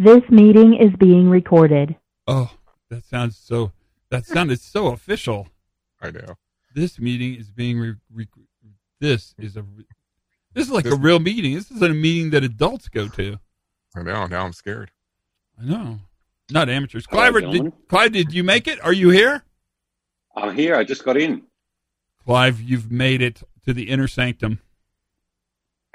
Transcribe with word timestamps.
This 0.00 0.22
meeting 0.30 0.72
is 0.76 0.96
being 0.98 1.28
recorded. 1.28 1.94
Oh, 2.26 2.50
that 2.88 3.04
sounds 3.04 3.36
so. 3.36 3.72
That 4.08 4.24
sounded 4.24 4.58
so 4.58 4.86
official. 4.86 5.48
I 6.00 6.10
know. 6.10 6.38
This 6.74 6.98
meeting 6.98 7.34
is 7.34 7.50
being. 7.50 7.78
Re, 7.78 7.96
re, 8.10 8.26
this 8.98 9.34
is 9.36 9.58
a. 9.58 9.64
This 10.54 10.68
is 10.68 10.70
like 10.70 10.84
This- 10.84 10.94
a 10.94 10.96
real 10.96 11.18
meeting. 11.18 11.54
This 11.54 11.70
is 11.70 11.82
a 11.82 11.90
meeting 11.90 12.30
that 12.30 12.42
adults 12.42 12.88
go 12.88 13.08
to. 13.08 13.40
I 13.94 14.02
know. 14.02 14.24
Now 14.24 14.46
I'm 14.46 14.54
scared. 14.54 14.90
I 15.60 15.66
know. 15.66 15.98
Not 16.50 16.70
amateurs. 16.70 17.04
Hello, 17.10 17.30
Clive, 17.30 17.52
did. 17.52 17.72
Clive, 17.88 18.12
did 18.12 18.32
you 18.32 18.42
make 18.42 18.66
it? 18.66 18.82
Are 18.82 18.94
you 18.94 19.10
here? 19.10 19.44
I'm 20.34 20.56
here. 20.56 20.76
I 20.76 20.84
just 20.84 21.04
got 21.04 21.18
in. 21.18 21.42
Clive, 22.24 22.58
you've 22.58 22.90
made 22.90 23.20
it 23.20 23.42
to 23.66 23.74
the 23.74 23.90
inner 23.90 24.08
sanctum. 24.08 24.60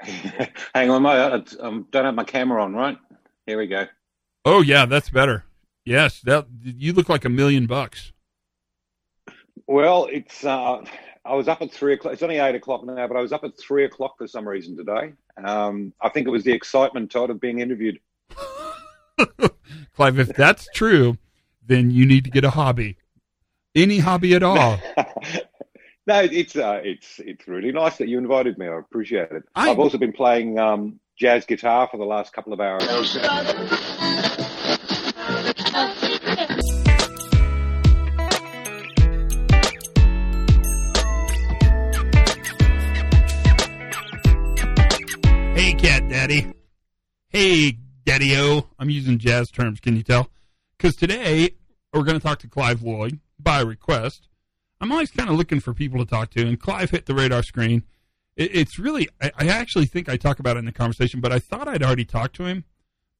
Hang 0.00 0.90
on, 0.90 1.02
mate. 1.02 1.10
I 1.10 1.42
um, 1.60 1.88
don't 1.90 2.04
have 2.04 2.14
my 2.14 2.22
camera 2.22 2.62
on, 2.62 2.72
right? 2.72 2.98
Here 3.46 3.58
we 3.58 3.66
go. 3.66 3.86
Oh 4.46 4.62
yeah, 4.62 4.86
that's 4.86 5.10
better. 5.10 5.44
Yes, 5.84 6.20
that 6.20 6.46
you 6.62 6.92
look 6.92 7.08
like 7.08 7.24
a 7.24 7.28
million 7.28 7.66
bucks. 7.66 8.12
Well, 9.66 10.06
it's. 10.10 10.44
Uh, 10.44 10.84
I 11.24 11.34
was 11.34 11.48
up 11.48 11.60
at 11.62 11.72
three 11.72 11.94
o'clock. 11.94 12.14
It's 12.14 12.22
only 12.22 12.38
eight 12.38 12.54
o'clock 12.54 12.84
now, 12.84 13.08
but 13.08 13.16
I 13.16 13.20
was 13.20 13.32
up 13.32 13.42
at 13.42 13.58
three 13.58 13.84
o'clock 13.84 14.16
for 14.18 14.28
some 14.28 14.46
reason 14.46 14.76
today. 14.76 15.14
Um, 15.44 15.92
I 16.00 16.08
think 16.10 16.28
it 16.28 16.30
was 16.30 16.44
the 16.44 16.52
excitement, 16.52 17.10
Todd, 17.10 17.30
of 17.30 17.40
being 17.40 17.58
interviewed. 17.58 17.98
Clive, 19.96 20.20
if 20.20 20.28
that's 20.28 20.68
true, 20.72 21.18
then 21.66 21.90
you 21.90 22.06
need 22.06 22.22
to 22.24 22.30
get 22.30 22.44
a 22.44 22.50
hobby. 22.50 22.98
Any 23.74 23.98
hobby 23.98 24.34
at 24.34 24.44
all. 24.44 24.78
no, 26.06 26.20
it's 26.20 26.54
uh, 26.54 26.80
it's 26.84 27.18
it's 27.18 27.48
really 27.48 27.72
nice 27.72 27.96
that 27.96 28.06
you 28.06 28.18
invited 28.18 28.58
me. 28.58 28.68
I 28.68 28.78
appreciate 28.78 29.32
it. 29.32 29.42
I- 29.56 29.70
I've 29.70 29.80
also 29.80 29.98
been 29.98 30.12
playing 30.12 30.56
um, 30.60 31.00
jazz 31.18 31.44
guitar 31.46 31.88
for 31.90 31.96
the 31.96 32.04
last 32.04 32.32
couple 32.32 32.52
of 32.52 32.60
hours. 32.60 33.16
Daddy. 46.26 46.52
Hey, 47.28 47.78
daddy 48.04 48.36
o. 48.36 48.66
I'm 48.80 48.90
using 48.90 49.16
jazz 49.18 49.48
terms. 49.48 49.78
Can 49.78 49.94
you 49.94 50.02
tell? 50.02 50.28
Because 50.76 50.96
today 50.96 51.50
we're 51.92 52.02
going 52.02 52.18
to 52.18 52.22
talk 52.22 52.40
to 52.40 52.48
Clive 52.48 52.82
Lloyd 52.82 53.20
by 53.38 53.60
request. 53.60 54.26
I'm 54.80 54.90
always 54.90 55.12
kind 55.12 55.30
of 55.30 55.36
looking 55.36 55.60
for 55.60 55.72
people 55.72 56.04
to 56.04 56.04
talk 56.04 56.30
to, 56.30 56.44
and 56.44 56.58
Clive 56.58 56.90
hit 56.90 57.06
the 57.06 57.14
radar 57.14 57.44
screen. 57.44 57.84
It, 58.34 58.56
it's 58.56 58.76
really, 58.76 59.08
I, 59.22 59.30
I 59.38 59.46
actually 59.46 59.86
think 59.86 60.08
I 60.08 60.16
talk 60.16 60.40
about 60.40 60.56
it 60.56 60.60
in 60.60 60.64
the 60.64 60.72
conversation, 60.72 61.20
but 61.20 61.32
I 61.32 61.38
thought 61.38 61.68
I'd 61.68 61.84
already 61.84 62.04
talked 62.04 62.34
to 62.36 62.44
him, 62.44 62.64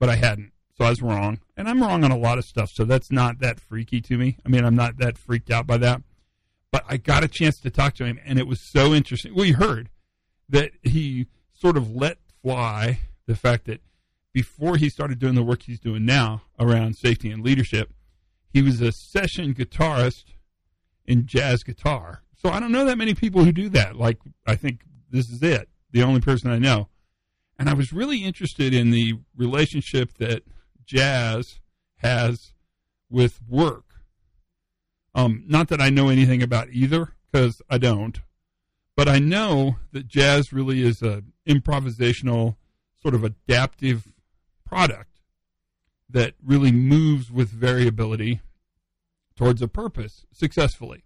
but 0.01 0.09
I 0.09 0.17
hadn't. 0.17 0.51
So 0.77 0.85
I 0.85 0.91
was 0.91 1.01
wrong. 1.01 1.39
And 1.57 1.69
I'm 1.69 1.81
wrong 1.81 2.03
on 2.03 2.11
a 2.11 2.19
lot 2.19 2.39
of 2.39 2.45
stuff, 2.45 2.71
so 2.73 2.85
that's 2.85 3.13
not 3.13 3.39
that 3.39 3.61
freaky 3.61 4.01
to 4.01 4.19
me. 4.19 4.37
I 4.45 4.49
mean, 4.49 4.65
I'm 4.65 4.75
not 4.75 4.99
that 4.99 5.17
freaked 5.17 5.53
out 5.53 5.65
by 5.69 5.77
that. 5.77 6.03
But 6.73 6.85
I 6.89 6.97
got 6.97 7.23
a 7.23 7.29
chance 7.29 7.61
to 7.61 7.71
talk 7.71 7.95
to 7.95 8.05
him, 8.05 8.19
and 8.25 8.37
it 8.37 8.49
was 8.49 8.61
so 8.61 8.93
interesting. 8.93 9.33
We 9.33 9.53
heard 9.53 9.91
that 10.49 10.73
he 10.83 11.29
sort 11.55 11.77
of 11.77 11.95
let 11.95 12.19
fly 12.47 13.01
the 13.27 13.35
fact 13.35 13.65
that 13.65 13.81
before 14.33 14.77
he 14.77 14.89
started 14.89 15.19
doing 15.19 15.35
the 15.35 15.43
work 15.43 15.63
he's 15.63 15.81
doing 15.81 16.05
now 16.05 16.43
around 16.61 16.95
safety 16.95 17.29
and 17.29 17.43
leadership, 17.43 17.93
he 18.53 18.63
was 18.63 18.81
a 18.81 18.93
session 18.93 19.53
guitarist 19.53 20.27
in 21.05 21.27
jazz 21.27 21.65
guitar. 21.65 22.23
So 22.37 22.51
I 22.51 22.61
don't 22.61 22.71
know 22.71 22.85
that 22.85 22.99
many 22.99 23.15
people 23.15 23.43
who 23.43 23.51
do 23.51 23.69
that. 23.71 23.97
Like, 23.97 24.19
I 24.47 24.55
think 24.55 24.83
this 25.11 25.29
is 25.29 25.43
it, 25.43 25.69
the 25.91 26.05
only 26.05 26.21
person 26.21 26.49
I 26.49 26.61
know. 26.61 26.89
And 27.59 27.69
I 27.69 27.75
was 27.75 27.93
really 27.93 28.23
interested 28.23 28.73
in 28.73 28.93
the 28.93 29.15
relationship 29.37 30.15
that 30.19 30.45
jazz 30.85 31.59
has 31.97 32.53
with 33.11 33.41
work. 33.49 33.87
Um, 35.17 35.43
not 35.49 35.67
that 35.69 35.81
I 35.81 35.91
know 35.91 36.11
anything 36.11 36.45
about 36.45 36.69
either, 36.71 37.15
because 37.27 37.61
I 37.69 37.79
don't. 37.79 38.21
But 38.97 39.09
I 39.09 39.19
know 39.19 39.77
that 39.93 40.09
jazz 40.09 40.53
really 40.53 40.83
is 40.83 41.03
a 41.03 41.23
improvisational, 41.47 42.57
sort 43.01 43.15
of 43.15 43.25
adaptive 43.25 44.13
product 44.65 45.21
that 46.09 46.35
really 46.43 46.73
moves 46.73 47.31
with 47.31 47.51
variability 47.51 48.41
towards 49.37 49.61
a 49.61 49.69
purpose 49.69 50.25
successfully. 50.33 51.05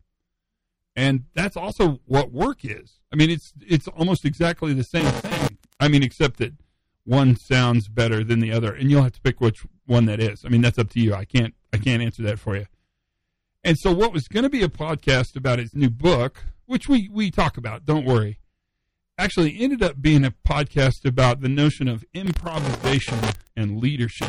And 0.94 1.24
that's 1.34 1.56
also 1.56 2.00
what 2.06 2.32
work 2.32 2.64
is. 2.64 3.00
I 3.12 3.16
mean, 3.16 3.30
it's 3.30 3.52
it's 3.60 3.88
almost 3.88 4.24
exactly 4.24 4.72
the 4.72 4.84
same 4.84 5.06
thing. 5.06 5.58
I 5.78 5.88
mean, 5.88 6.02
except 6.02 6.38
that 6.38 6.52
one 7.04 7.36
sounds 7.36 7.88
better 7.88 8.22
than 8.22 8.40
the 8.40 8.52
other, 8.52 8.72
and 8.72 8.90
you'll 8.90 9.02
have 9.02 9.12
to 9.12 9.20
pick 9.20 9.40
which 9.40 9.66
one 9.86 10.04
that 10.06 10.20
is. 10.20 10.44
I 10.44 10.48
mean, 10.48 10.60
that's 10.60 10.78
up 10.78 10.90
to 10.90 11.00
you. 11.00 11.14
I 11.14 11.24
can't 11.24 11.54
I 11.72 11.78
can't 11.78 12.02
answer 12.02 12.22
that 12.22 12.38
for 12.38 12.56
you. 12.56 12.66
And 13.62 13.78
so, 13.78 13.92
what 13.92 14.12
was 14.12 14.26
going 14.28 14.42
to 14.42 14.50
be 14.50 14.62
a 14.62 14.68
podcast 14.68 15.36
about 15.36 15.58
his 15.58 15.74
new 15.74 15.90
book, 15.90 16.44
which 16.70 16.88
we 16.88 17.08
we 17.12 17.32
talk 17.32 17.56
about, 17.56 17.84
don't 17.84 18.06
worry, 18.06 18.38
actually 19.18 19.60
ended 19.60 19.82
up 19.82 20.00
being 20.00 20.24
a 20.24 20.30
podcast 20.30 21.04
about 21.04 21.40
the 21.40 21.48
notion 21.48 21.88
of 21.88 22.04
improvisation 22.14 23.18
and 23.56 23.80
leadership, 23.80 24.28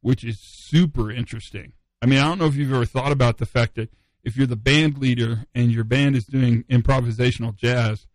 which 0.00 0.24
is 0.24 0.40
super 0.40 1.12
interesting. 1.12 1.74
I 2.02 2.06
mean, 2.06 2.18
I 2.18 2.24
don't 2.24 2.38
know 2.38 2.46
if 2.46 2.56
you've 2.56 2.72
ever 2.72 2.84
thought 2.84 3.12
about 3.12 3.38
the 3.38 3.46
fact 3.46 3.76
that 3.76 3.88
if 4.24 4.36
you're 4.36 4.48
the 4.48 4.56
band 4.56 4.98
leader 4.98 5.44
and 5.54 5.70
your 5.70 5.84
band 5.84 6.16
is 6.16 6.24
doing 6.24 6.64
improvisational 6.64 7.54
jazz, 7.54 8.08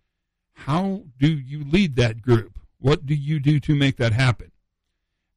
how 0.52 1.04
do 1.18 1.32
you 1.32 1.64
lead 1.64 1.96
that 1.96 2.22
group? 2.22 2.60
What 2.78 3.06
do 3.06 3.16
you 3.16 3.40
do 3.40 3.62
to 3.62 3.74
make 3.74 3.96
that 3.98 4.12
happen? 4.12 4.52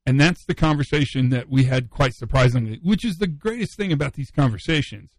And 0.05 0.19
that's 0.19 0.43
the 0.43 0.55
conversation 0.55 1.29
that 1.29 1.49
we 1.49 1.63
had 1.63 1.89
quite 1.89 2.15
surprisingly, 2.15 2.81
which 2.83 3.05
is 3.05 3.17
the 3.17 3.27
greatest 3.27 3.75
thing 3.75 3.93
about 3.93 4.13
these 4.13 4.29
conversations. 4.29 5.16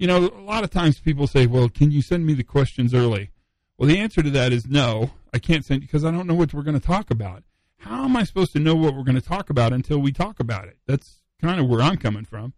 You 0.00 0.06
know, 0.06 0.30
a 0.34 0.40
lot 0.40 0.64
of 0.64 0.70
times 0.70 0.98
people 0.98 1.26
say, 1.26 1.46
well, 1.46 1.68
can 1.68 1.90
you 1.90 2.00
send 2.00 2.24
me 2.24 2.32
the 2.32 2.42
questions 2.42 2.94
early? 2.94 3.32
Well, 3.76 3.86
the 3.86 3.98
answer 3.98 4.22
to 4.22 4.30
that 4.30 4.50
is 4.50 4.66
no, 4.66 5.10
I 5.34 5.38
can't 5.38 5.62
send 5.62 5.82
because 5.82 6.06
I 6.06 6.10
don't 6.10 6.26
know 6.26 6.34
what 6.34 6.54
we're 6.54 6.62
going 6.62 6.80
to 6.80 6.86
talk 6.86 7.10
about. 7.10 7.42
How 7.80 8.06
am 8.06 8.16
I 8.16 8.24
supposed 8.24 8.54
to 8.54 8.60
know 8.60 8.74
what 8.74 8.94
we're 8.94 9.04
going 9.04 9.20
to 9.20 9.28
talk 9.28 9.50
about 9.50 9.74
until 9.74 9.98
we 9.98 10.10
talk 10.10 10.40
about 10.40 10.68
it? 10.68 10.78
That's 10.86 11.20
kind 11.38 11.60
of 11.60 11.68
where 11.68 11.82
I'm 11.82 11.98
coming 11.98 12.24
from. 12.24 12.54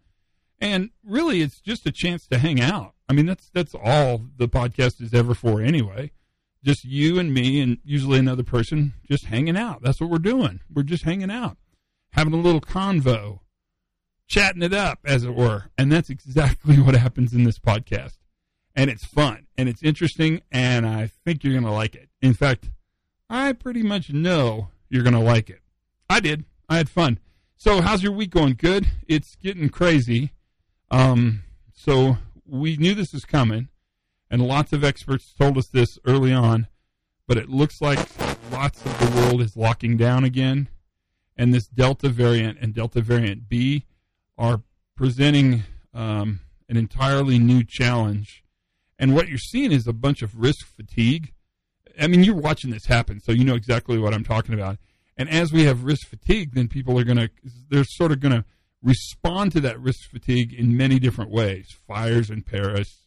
And 0.60 0.90
really, 1.04 1.42
it's 1.42 1.60
just 1.60 1.84
a 1.84 1.90
chance 1.90 2.28
to 2.28 2.38
hang 2.38 2.60
out. 2.60 2.94
I 3.08 3.12
mean, 3.12 3.26
that's 3.26 3.50
that's 3.52 3.74
all 3.74 4.24
the 4.36 4.48
podcast 4.48 5.02
is 5.02 5.12
ever 5.12 5.34
for, 5.34 5.60
anyway. 5.60 6.12
Just 6.62 6.84
you 6.84 7.18
and 7.18 7.34
me, 7.34 7.60
and 7.60 7.78
usually 7.82 8.20
another 8.20 8.44
person, 8.44 8.94
just 9.10 9.24
hanging 9.24 9.56
out. 9.56 9.82
That's 9.82 10.00
what 10.00 10.10
we're 10.10 10.18
doing. 10.18 10.60
We're 10.72 10.84
just 10.84 11.02
hanging 11.02 11.32
out, 11.32 11.56
having 12.12 12.34
a 12.34 12.40
little 12.40 12.60
convo, 12.60 13.40
chatting 14.32 14.62
it 14.62 14.72
up, 14.72 14.98
as 15.04 15.24
it 15.24 15.34
were. 15.34 15.64
And 15.76 15.92
that's 15.92 16.08
exactly 16.08 16.76
what 16.80 16.94
happens 16.94 17.34
in 17.34 17.44
this 17.44 17.58
podcast. 17.58 18.16
And 18.74 18.88
it's 18.88 19.04
fun 19.04 19.46
and 19.58 19.68
it's 19.68 19.82
interesting, 19.82 20.40
and 20.50 20.86
I 20.86 21.10
think 21.24 21.44
you're 21.44 21.52
going 21.52 21.64
to 21.64 21.70
like 21.70 21.94
it. 21.94 22.08
In 22.22 22.32
fact, 22.32 22.70
I 23.28 23.52
pretty 23.52 23.82
much 23.82 24.10
know 24.10 24.68
you're 24.88 25.02
going 25.02 25.12
to 25.12 25.20
like 25.20 25.50
it. 25.50 25.60
I 26.08 26.20
did. 26.20 26.46
I 26.68 26.78
had 26.78 26.88
fun. 26.88 27.18
So, 27.56 27.82
how's 27.82 28.02
your 28.02 28.12
week 28.12 28.30
going? 28.30 28.54
Good. 28.54 28.88
It's 29.06 29.36
getting 29.36 29.68
crazy. 29.68 30.32
Um, 30.90 31.42
so 31.74 32.16
we 32.46 32.76
knew 32.76 32.94
this 32.94 33.12
was 33.12 33.24
coming, 33.24 33.68
and 34.30 34.42
lots 34.42 34.72
of 34.72 34.82
experts 34.82 35.34
told 35.38 35.58
us 35.58 35.68
this 35.68 35.98
early 36.06 36.32
on. 36.32 36.66
But 37.28 37.36
it 37.36 37.50
looks 37.50 37.80
like 37.80 37.98
lots 38.50 38.84
of 38.84 38.98
the 38.98 39.20
world 39.20 39.42
is 39.42 39.56
locking 39.56 39.96
down 39.96 40.24
again, 40.24 40.68
and 41.36 41.52
this 41.52 41.66
Delta 41.66 42.08
variant 42.08 42.58
and 42.60 42.74
Delta 42.74 43.02
variant 43.02 43.48
B 43.50 43.84
are 44.38 44.62
presenting 44.96 45.64
um, 45.94 46.40
an 46.68 46.76
entirely 46.76 47.38
new 47.38 47.62
challenge. 47.66 48.42
And 48.98 49.14
what 49.14 49.28
you're 49.28 49.38
seeing 49.38 49.72
is 49.72 49.86
a 49.86 49.92
bunch 49.92 50.22
of 50.22 50.38
risk 50.38 50.66
fatigue. 50.66 51.32
I 52.00 52.06
mean, 52.06 52.24
you're 52.24 52.34
watching 52.34 52.70
this 52.70 52.86
happen, 52.86 53.20
so 53.20 53.32
you 53.32 53.44
know 53.44 53.54
exactly 53.54 53.98
what 53.98 54.14
I'm 54.14 54.24
talking 54.24 54.54
about. 54.54 54.78
And 55.16 55.28
as 55.28 55.52
we 55.52 55.64
have 55.64 55.84
risk 55.84 56.08
fatigue, 56.08 56.54
then 56.54 56.68
people 56.68 56.98
are 56.98 57.04
going 57.04 57.18
to, 57.18 57.30
they're 57.68 57.84
sort 57.84 58.12
of 58.12 58.20
going 58.20 58.32
to 58.32 58.44
respond 58.82 59.52
to 59.52 59.60
that 59.60 59.80
risk 59.80 60.10
fatigue 60.10 60.52
in 60.52 60.76
many 60.76 60.98
different 60.98 61.30
ways. 61.30 61.66
Fires 61.86 62.30
in 62.30 62.42
Paris, 62.42 63.06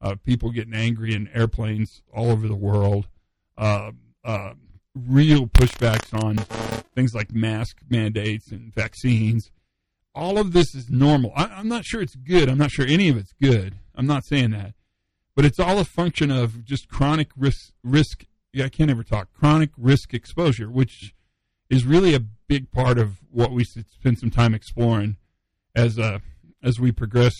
uh, 0.00 0.16
people 0.24 0.50
getting 0.50 0.74
angry 0.74 1.14
in 1.14 1.28
airplanes 1.28 2.02
all 2.14 2.30
over 2.30 2.46
the 2.46 2.56
world, 2.56 3.08
uh, 3.56 3.92
uh, 4.24 4.52
real 4.94 5.46
pushbacks 5.46 6.12
on 6.22 6.36
things 6.94 7.14
like 7.14 7.32
mask 7.32 7.78
mandates 7.88 8.50
and 8.50 8.74
vaccines. 8.74 9.50
All 10.16 10.38
of 10.38 10.52
this 10.54 10.74
is 10.74 10.88
normal. 10.88 11.30
I, 11.36 11.44
I'm 11.44 11.68
not 11.68 11.84
sure 11.84 12.00
it's 12.00 12.16
good. 12.16 12.48
I'm 12.48 12.56
not 12.58 12.70
sure 12.70 12.86
any 12.86 13.08
of 13.08 13.18
it's 13.18 13.34
good. 13.40 13.74
I'm 13.94 14.06
not 14.06 14.24
saying 14.24 14.50
that. 14.52 14.72
But 15.34 15.44
it's 15.44 15.60
all 15.60 15.78
a 15.78 15.84
function 15.84 16.30
of 16.30 16.64
just 16.64 16.88
chronic 16.88 17.28
risk, 17.36 17.72
risk. 17.84 18.24
Yeah, 18.52 18.64
I 18.64 18.68
can't 18.70 18.90
ever 18.90 19.04
talk. 19.04 19.28
Chronic 19.34 19.70
risk 19.76 20.14
exposure, 20.14 20.70
which 20.70 21.14
is 21.68 21.84
really 21.84 22.14
a 22.14 22.20
big 22.20 22.72
part 22.72 22.98
of 22.98 23.20
what 23.30 23.52
we 23.52 23.62
should 23.62 23.90
spend 23.90 24.18
some 24.18 24.30
time 24.30 24.54
exploring 24.54 25.18
as 25.74 25.98
uh, 25.98 26.20
as 26.62 26.80
we 26.80 26.90
progress 26.90 27.34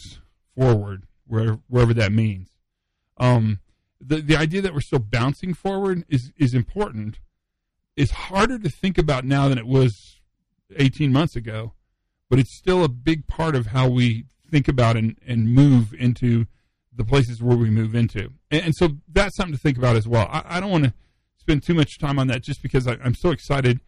forward, 0.54 1.04
where, 1.26 1.58
wherever 1.68 1.94
that 1.94 2.12
means. 2.12 2.50
Um, 3.16 3.60
the 3.98 4.16
the 4.20 4.36
idea 4.36 4.60
that 4.60 4.74
we're 4.74 4.80
still 4.80 4.98
bouncing 4.98 5.54
forward 5.54 6.04
is 6.10 6.32
is 6.36 6.52
important. 6.52 7.18
It's 7.96 8.12
harder 8.12 8.58
to 8.58 8.68
think 8.68 8.98
about 8.98 9.24
now 9.24 9.48
than 9.48 9.56
it 9.56 9.66
was 9.66 10.20
18 10.76 11.10
months 11.12 11.34
ago, 11.34 11.72
but 12.28 12.38
it's 12.38 12.56
still 12.56 12.84
a 12.84 12.88
big 12.88 13.26
part 13.26 13.54
of 13.54 13.66
how 13.66 13.88
we 13.88 14.26
think 14.50 14.68
about 14.68 14.96
and, 14.96 15.16
and 15.26 15.52
move 15.52 15.94
into 15.94 16.46
the 16.94 17.04
places 17.04 17.42
where 17.42 17.56
we 17.56 17.70
move 17.70 17.94
into. 17.94 18.30
And, 18.50 18.66
and 18.66 18.74
so 18.76 18.90
that's 19.12 19.36
something 19.36 19.54
to 19.54 19.60
think 19.60 19.78
about 19.78 19.96
as 19.96 20.08
well. 20.08 20.28
I, 20.30 20.42
I 20.56 20.60
don't 20.60 20.70
want 20.70 20.84
to 20.84 20.94
spend 21.38 21.62
too 21.62 21.74
much 21.74 21.98
time 21.98 22.18
on 22.18 22.26
that 22.28 22.42
just 22.42 22.62
because 22.62 22.86
I, 22.86 22.96
I'm 23.04 23.14
so 23.14 23.30
excited 23.30 23.80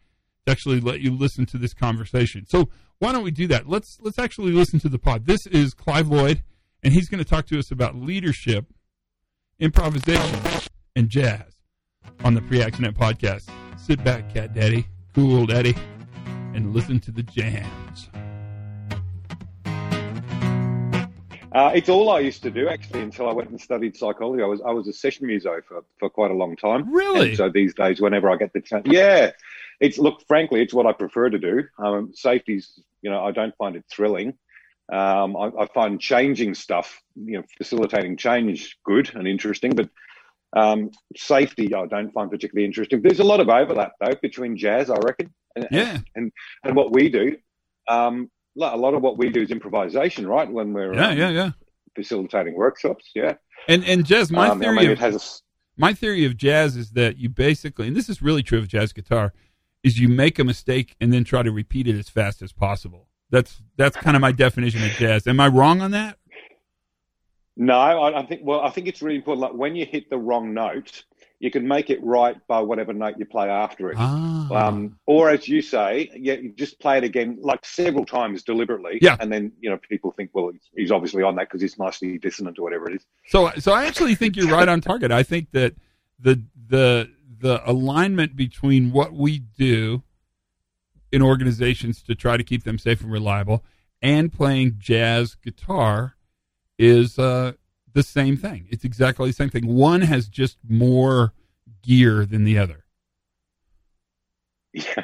to 0.46 0.52
actually 0.52 0.81
let 0.81 1.00
you 1.00 1.12
listen 1.12 1.46
to 1.46 1.58
this 1.58 1.75
conversation. 1.75 2.46
So 2.46 2.69
why 2.99 3.12
don't 3.12 3.25
we 3.25 3.31
do 3.31 3.46
that? 3.49 3.69
Let's 3.69 3.99
let's 4.00 4.19
actually 4.19 4.52
listen 4.52 4.81
to 4.81 4.88
the 4.88 4.99
pod. 4.99 5.26
This 5.26 5.46
is 5.46 5.73
Clive 5.75 6.08
Lloyd, 6.08 6.43
and 6.82 6.93
he's 6.93 7.08
going 7.08 7.23
to 7.23 7.29
talk 7.29 7.46
to 7.46 7.58
us 7.58 7.70
about 7.70 7.96
leadership, 7.96 8.67
improvisation, 9.58 10.40
and 10.96 11.08
jazz 11.08 11.55
on 12.25 12.35
the 12.35 12.43
Pre-Accident 12.43 12.96
Podcast. 12.96 13.49
Sit 13.76 14.02
back, 14.02 14.32
Cat 14.35 14.55
Daddy, 14.55 14.87
cool 15.14 15.46
Daddy, 15.46 15.76
and 16.55 16.75
listen 16.75 16.99
to 17.00 17.12
the 17.12 17.23
jams. 17.23 18.08
Uh, 21.53 21.73
it's 21.75 21.89
all 21.89 22.11
I 22.11 22.21
used 22.21 22.43
to 22.43 22.50
do 22.50 22.69
actually 22.69 23.00
until 23.00 23.29
I 23.29 23.33
went 23.33 23.50
and 23.50 23.61
studied 23.61 23.97
psychology. 23.97 24.43
I 24.43 24.47
was 24.47 24.61
I 24.61 24.71
was 24.71 24.87
a 24.87 24.93
session 24.93 25.27
muso 25.27 25.61
for, 25.67 25.83
for 25.99 26.11
quite 26.11 26.31
a 26.31 26.35
long 26.35 26.56
time. 26.56 26.93
Really? 26.93 27.29
And 27.29 27.37
so 27.37 27.49
these 27.49 27.75
days, 27.75 28.00
whenever 28.00 28.31
I 28.31 28.37
get 28.37 28.53
the 28.53 28.61
chance, 28.61 28.87
yeah, 28.87 29.31
it's 29.81 29.99
look 29.99 30.23
frankly, 30.29 30.61
it's 30.61 30.75
what 30.75 30.87
I 30.87 30.93
prefer 30.93 31.31
to 31.31 31.39
do. 31.39 31.65
Um, 31.79 32.12
safety's, 32.15 32.79
you 33.00 33.11
know, 33.11 33.25
I 33.25 33.33
don't 33.33 33.56
find 33.56 33.77
it 33.77 33.85
thrilling. 33.91 34.35
Um, 34.91 35.37
I, 35.37 35.50
I, 35.61 35.67
find 35.67 36.00
changing 36.00 36.55
stuff, 36.55 37.03
you 37.15 37.37
know, 37.37 37.45
facilitating 37.59 38.17
change 38.17 38.79
good 38.85 39.15
and 39.15 39.29
interesting, 39.29 39.75
but 39.75 39.91
um, 40.55 40.91
safety 41.15 41.75
I 41.75 41.85
don't 41.85 42.11
find 42.12 42.31
particularly 42.31 42.65
interesting. 42.65 43.03
There's 43.03 43.21
a 43.21 43.25
lot 43.25 43.41
of 43.41 43.50
overlap 43.50 43.93
though 44.00 44.15
between 44.23 44.56
jazz, 44.56 44.89
I 44.89 44.97
reckon, 44.97 45.35
and 45.56 45.69
Yeah. 45.71 45.99
and, 46.15 46.33
and 46.65 46.75
what 46.75 46.93
we 46.93 47.11
do. 47.11 47.37
Um, 47.87 48.31
a 48.58 48.76
lot 48.76 48.94
of 48.94 49.02
what 49.02 49.19
we 49.19 49.31
do 49.31 49.43
is 49.43 49.50
improvisation, 49.50 50.26
right? 50.26 50.50
When 50.50 50.72
we're 50.72 50.94
Yeah, 50.94 51.08
um, 51.08 51.19
yeah, 51.19 51.31
yeah. 51.31 51.50
facilitating 51.94 52.55
workshops, 52.55 53.10
yeah. 53.14 53.34
And 53.66 53.84
and 53.84 54.05
jazz, 54.05 54.31
my 54.31 54.49
Um, 54.49 54.58
I 54.58 54.64
theory 54.64 54.76
mean, 54.76 54.90
of 54.93 55.14
a 55.14 55.20
my 55.76 55.93
theory 55.94 56.25
of 56.25 56.37
jazz 56.37 56.76
is 56.76 56.90
that 56.93 57.19
you 57.19 57.28
basically, 57.28 57.87
and 57.87 57.96
this 57.96 58.08
is 58.08 58.20
really 58.20 58.43
true 58.43 58.58
of 58.58 58.69
jazz 58.69 58.93
guitar, 58.93 59.32
is 59.82 59.99
you 59.99 60.08
make 60.08 60.38
a 60.38 60.44
mistake 60.44 60.96
and 61.00 61.12
then 61.12 61.25
try 61.25 61.43
to 61.43 61.52
repeat 61.52 61.87
it 61.87 61.96
as 61.96 62.08
fast 62.08 62.43
as 62.43 62.52
possible. 62.52 63.08
That's 63.31 63.62
that's 63.76 63.96
kind 63.96 64.16
of 64.16 64.20
my 64.20 64.32
definition 64.32 64.82
of 64.82 64.90
jazz. 64.93 65.26
Am 65.26 65.38
I 65.40 65.49
wrong 65.49 65.81
on 65.81 65.93
that? 65.93 66.19
No, 67.56 67.75
I, 67.78 68.20
I 68.20 68.26
think. 68.26 68.43
Well, 68.44 68.61
I 68.61 68.70
think 68.70 68.87
it's 68.87 69.02
really 69.02 69.16
important. 69.16 69.43
Like 69.43 69.54
when 69.54 69.76
you 69.76 69.84
hit 69.84 70.11
the 70.11 70.19
wrong 70.19 70.54
note, 70.54 71.04
you 71.40 71.50
can 71.50 71.69
make 71.69 71.88
it 71.88 72.02
right 72.02 72.37
by 72.49 72.61
whatever 72.61 72.93
note 72.93 73.14
you 73.19 73.25
play 73.25 73.49
after 73.49 73.90
it. 73.90 73.96
Ah, 73.99 74.69
Um, 74.69 74.99
or 75.06 75.31
as 75.31 75.46
you 75.49 75.62
say, 75.62 76.11
yeah, 76.17 76.35
you 76.35 76.52
just 76.56 76.81
play 76.81 76.99
it 76.99 77.05
again 77.05 77.38
like 77.40 77.64
several 77.64 78.05
times 78.05 78.43
deliberately. 78.43 78.99
Yeah. 79.00 79.17
And 79.20 79.32
then 79.32 79.52
you 79.61 79.70
know 79.70 79.79
people 79.88 80.11
think, 80.12 80.31
well, 80.32 80.50
he's- 80.75 80.90
obviously 80.90 81.23
on 81.23 81.37
that 81.37 81.49
because 81.49 81.61
he's 81.61 81.79
nicely 81.79 82.19
dissonant 82.19 82.58
or 82.58 82.62
whatever 82.62 82.90
it 82.90 82.96
is. 82.96 83.06
so 83.26 83.50
so 83.58 83.73
I 83.73 83.87
actually 83.87 84.14
think 84.17 84.37
you're 84.37 84.50
right 84.50 84.69
on 84.69 84.81
target. 84.81 85.12
I 85.12 85.23
think 85.23 85.50
that 85.52 85.75
the 86.19 86.43
the 86.69 87.11
the 87.40 87.62
alignment 87.70 88.35
between 88.35 88.90
what 88.90 89.12
we 89.12 89.38
do 89.38 90.02
in 91.12 91.23
organizations 91.23 92.02
to 92.02 92.14
try 92.14 92.37
to 92.37 92.43
keep 92.43 92.64
them 92.64 92.79
safe 92.79 93.00
and 93.00 93.12
reliable 93.12 93.64
and 94.02 94.32
playing 94.32 94.75
jazz 94.79 95.37
guitar 95.37 96.17
is 96.79 97.19
uh, 97.19 97.52
the 97.99 98.05
same 98.05 98.37
thing. 98.37 98.69
It's 98.71 98.85
exactly 98.85 99.29
the 99.29 99.35
same 99.35 99.50
thing. 99.50 99.67
One 99.67 100.03
has 100.03 100.29
just 100.29 100.56
more 100.69 101.33
gear 101.83 102.25
than 102.25 102.45
the 102.45 102.56
other. 102.56 102.85
Yeah. 104.73 105.03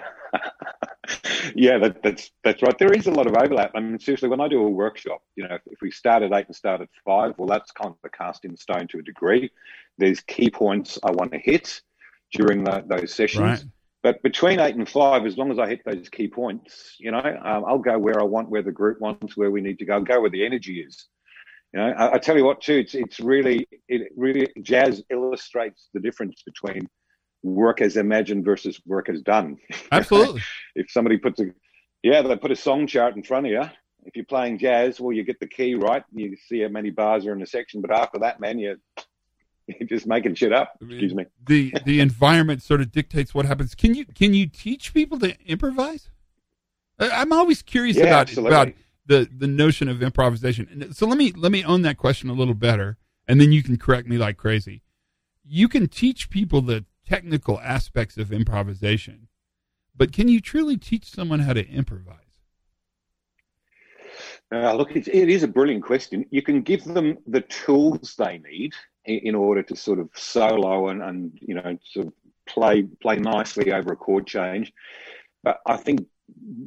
yeah, 1.56 1.78
that, 1.78 2.02
that's 2.04 2.30
that's 2.44 2.62
right. 2.62 2.78
There 2.78 2.92
is 2.92 3.08
a 3.08 3.10
lot 3.10 3.26
of 3.26 3.34
overlap. 3.36 3.72
I 3.74 3.80
mean, 3.80 3.98
seriously, 3.98 4.28
when 4.28 4.40
I 4.40 4.46
do 4.46 4.62
a 4.62 4.68
workshop, 4.68 5.22
you 5.34 5.42
know, 5.42 5.56
if, 5.56 5.62
if 5.66 5.80
we 5.82 5.90
start 5.90 6.22
at 6.22 6.32
eight 6.32 6.46
and 6.46 6.54
start 6.54 6.82
at 6.82 6.88
five, 7.04 7.34
well, 7.36 7.48
that's 7.48 7.72
kind 7.72 7.92
of 8.04 8.12
cast 8.12 8.44
in 8.44 8.56
stone 8.56 8.86
to 8.88 9.00
a 9.00 9.02
degree. 9.02 9.50
There's 9.98 10.20
key 10.20 10.50
points 10.50 10.96
I 11.02 11.10
want 11.10 11.32
to 11.32 11.38
hit 11.38 11.82
during 12.32 12.62
the, 12.62 12.84
those 12.86 13.12
sessions. 13.12 13.42
Right. 13.42 13.64
But 14.04 14.22
between 14.22 14.60
eight 14.60 14.76
and 14.76 14.88
five, 14.88 15.26
as 15.26 15.36
long 15.36 15.50
as 15.50 15.58
I 15.58 15.66
hit 15.66 15.84
those 15.84 16.08
key 16.10 16.28
points, 16.28 16.94
you 16.98 17.10
know, 17.10 17.18
um, 17.18 17.64
I'll 17.66 17.78
go 17.78 17.98
where 17.98 18.20
I 18.20 18.24
want, 18.24 18.50
where 18.50 18.62
the 18.62 18.70
group 18.70 19.00
wants, 19.00 19.36
where 19.36 19.50
we 19.50 19.60
need 19.60 19.80
to 19.80 19.84
go. 19.84 19.94
I'll 19.94 20.02
go 20.02 20.20
where 20.20 20.30
the 20.30 20.46
energy 20.46 20.80
is. 20.80 21.08
You 21.74 21.80
know, 21.80 21.86
I, 21.86 22.14
I 22.14 22.18
tell 22.18 22.36
you 22.36 22.44
what, 22.44 22.60
too, 22.60 22.74
it's 22.74 22.94
it's 22.94 23.18
really 23.18 23.66
it 23.88 24.12
really 24.16 24.48
jazz 24.62 25.02
illustrates 25.10 25.88
the 25.92 25.98
difference 25.98 26.40
between 26.46 26.88
work 27.42 27.80
as 27.80 27.96
imagined 27.96 28.44
versus 28.44 28.80
work 28.86 29.08
as 29.08 29.20
done. 29.22 29.56
Absolutely. 29.92 30.40
if 30.76 30.88
somebody 30.88 31.18
puts 31.18 31.40
a 31.40 31.46
yeah, 32.04 32.22
they 32.22 32.36
put 32.36 32.52
a 32.52 32.56
song 32.56 32.86
chart 32.86 33.16
in 33.16 33.24
front 33.24 33.46
of 33.46 33.52
you. 33.52 33.62
If 34.06 34.14
you're 34.14 34.24
playing 34.26 34.58
jazz, 34.58 35.00
well, 35.00 35.12
you 35.12 35.24
get 35.24 35.40
the 35.40 35.48
key 35.48 35.74
right. 35.74 36.04
You 36.14 36.36
see 36.48 36.60
how 36.60 36.68
many 36.68 36.90
bars 36.90 37.26
are 37.26 37.32
in 37.32 37.42
a 37.42 37.46
section, 37.46 37.80
but 37.80 37.90
after 37.90 38.20
that, 38.20 38.38
man, 38.38 38.58
you 38.60 38.76
you're 39.66 39.88
just 39.88 40.06
making 40.06 40.36
shit 40.36 40.52
up. 40.52 40.74
Excuse 40.80 41.14
me. 41.14 41.26
the 41.44 41.74
the 41.84 42.00
environment 42.08 42.62
sort 42.62 42.82
of 42.82 42.92
dictates 42.92 43.34
what 43.34 43.46
happens. 43.46 43.74
Can 43.74 43.94
you 43.94 44.04
can 44.04 44.32
you 44.32 44.46
teach 44.46 44.94
people 44.94 45.18
to 45.18 45.36
improvise? 45.44 46.08
I'm 47.00 47.32
always 47.32 47.62
curious 47.62 47.96
Yeah, 47.96 48.04
about 48.04 48.36
about 48.36 48.72
the 49.06 49.28
the 49.36 49.46
notion 49.46 49.88
of 49.88 50.02
improvisation. 50.02 50.68
And 50.70 50.96
So 50.96 51.06
let 51.06 51.18
me 51.18 51.32
let 51.32 51.52
me 51.52 51.64
own 51.64 51.82
that 51.82 51.98
question 51.98 52.30
a 52.30 52.34
little 52.34 52.54
better, 52.54 52.96
and 53.28 53.40
then 53.40 53.52
you 53.52 53.62
can 53.62 53.76
correct 53.76 54.08
me 54.08 54.18
like 54.18 54.36
crazy. 54.36 54.82
You 55.44 55.68
can 55.68 55.88
teach 55.88 56.30
people 56.30 56.62
the 56.62 56.84
technical 57.06 57.60
aspects 57.60 58.16
of 58.16 58.32
improvisation, 58.32 59.28
but 59.94 60.12
can 60.12 60.28
you 60.28 60.40
truly 60.40 60.76
teach 60.76 61.10
someone 61.10 61.40
how 61.40 61.52
to 61.52 61.68
improvise? 61.68 62.18
Uh, 64.52 64.72
look, 64.74 64.94
it's, 64.94 65.08
it 65.08 65.28
is 65.28 65.42
a 65.42 65.48
brilliant 65.48 65.82
question. 65.82 66.24
You 66.30 66.42
can 66.42 66.62
give 66.62 66.84
them 66.84 67.18
the 67.26 67.40
tools 67.40 68.14
they 68.16 68.38
need 68.38 68.72
in, 69.04 69.18
in 69.24 69.34
order 69.34 69.62
to 69.62 69.76
sort 69.76 69.98
of 69.98 70.08
solo 70.14 70.88
and, 70.88 71.02
and 71.02 71.38
you 71.40 71.54
know 71.54 71.78
sort 71.84 72.06
of 72.06 72.12
play 72.46 72.82
play 73.02 73.16
nicely 73.16 73.72
over 73.72 73.92
a 73.92 73.96
chord 73.96 74.26
change. 74.26 74.72
But 75.42 75.60
I 75.66 75.76
think 75.76 76.06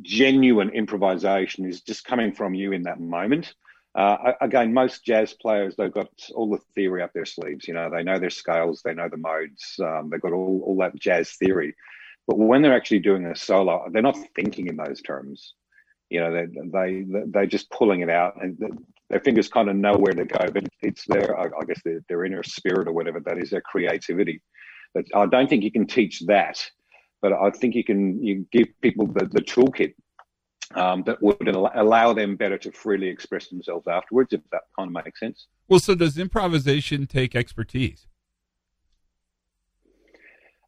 genuine 0.01 0.69
improvisation 0.69 1.65
is 1.65 1.81
just 1.81 2.05
coming 2.05 2.31
from 2.31 2.53
you 2.53 2.71
in 2.71 2.83
that 2.83 2.99
moment. 2.99 3.53
Uh, 3.95 4.33
again, 4.41 4.73
most 4.73 5.03
jazz 5.03 5.33
players 5.33 5.75
they've 5.75 5.91
got 5.91 6.09
all 6.35 6.51
the 6.51 6.59
theory 6.75 7.01
up 7.01 7.13
their 7.13 7.25
sleeves. 7.25 7.67
You 7.67 7.73
know, 7.73 7.89
they 7.89 8.03
know 8.03 8.19
their 8.19 8.29
scales, 8.29 8.81
they 8.83 8.93
know 8.93 9.09
the 9.09 9.17
modes, 9.17 9.79
um, 9.79 10.09
they've 10.11 10.21
got 10.21 10.33
all, 10.33 10.61
all 10.65 10.77
that 10.77 10.95
jazz 10.95 11.31
theory. 11.31 11.75
But 12.27 12.37
when 12.37 12.61
they're 12.61 12.75
actually 12.75 12.99
doing 12.99 13.25
a 13.25 13.35
solo, 13.35 13.87
they're 13.91 14.01
not 14.01 14.17
thinking 14.35 14.67
in 14.67 14.75
those 14.75 15.01
terms 15.01 15.53
you 16.09 16.19
know, 16.19 16.31
they 16.31 16.47
they 16.71 17.05
they're 17.27 17.45
just 17.45 17.69
pulling 17.69 18.01
it 18.01 18.09
out, 18.09 18.41
and 18.41 18.57
their 19.09 19.19
fingers 19.19 19.49
kind 19.49 19.69
of 19.69 19.75
know 19.75 19.93
where 19.93 20.13
to 20.13 20.25
go. 20.25 20.51
But 20.51 20.67
it's 20.81 21.05
their, 21.07 21.37
I 21.37 21.63
guess, 21.65 21.81
their, 21.83 21.99
their 22.07 22.25
inner 22.25 22.43
spirit 22.43 22.87
or 22.87 22.93
whatever 22.93 23.19
that 23.21 23.37
is, 23.37 23.49
their 23.49 23.61
creativity. 23.61 24.41
But 24.93 25.05
I 25.13 25.25
don't 25.25 25.49
think 25.49 25.63
you 25.63 25.71
can 25.71 25.85
teach 25.85 26.21
that. 26.27 26.65
But 27.21 27.33
I 27.33 27.49
think 27.49 27.75
you 27.75 27.83
can 27.83 28.23
you 28.23 28.45
give 28.51 28.67
people 28.81 29.07
the, 29.07 29.25
the 29.25 29.41
toolkit 29.41 29.93
um, 30.75 31.03
that 31.03 31.21
would 31.21 31.47
al- 31.47 31.71
allow 31.73 32.13
them 32.13 32.35
better 32.35 32.57
to 32.59 32.71
freely 32.71 33.07
express 33.07 33.47
themselves 33.47 33.87
afterwards, 33.87 34.33
if 34.33 34.41
that 34.51 34.63
kind 34.77 34.95
of 34.95 35.05
makes 35.05 35.19
sense. 35.19 35.47
Well, 35.67 35.79
so 35.79 35.95
does 35.95 36.17
improvisation 36.17 37.07
take 37.07 37.35
expertise? 37.35 38.07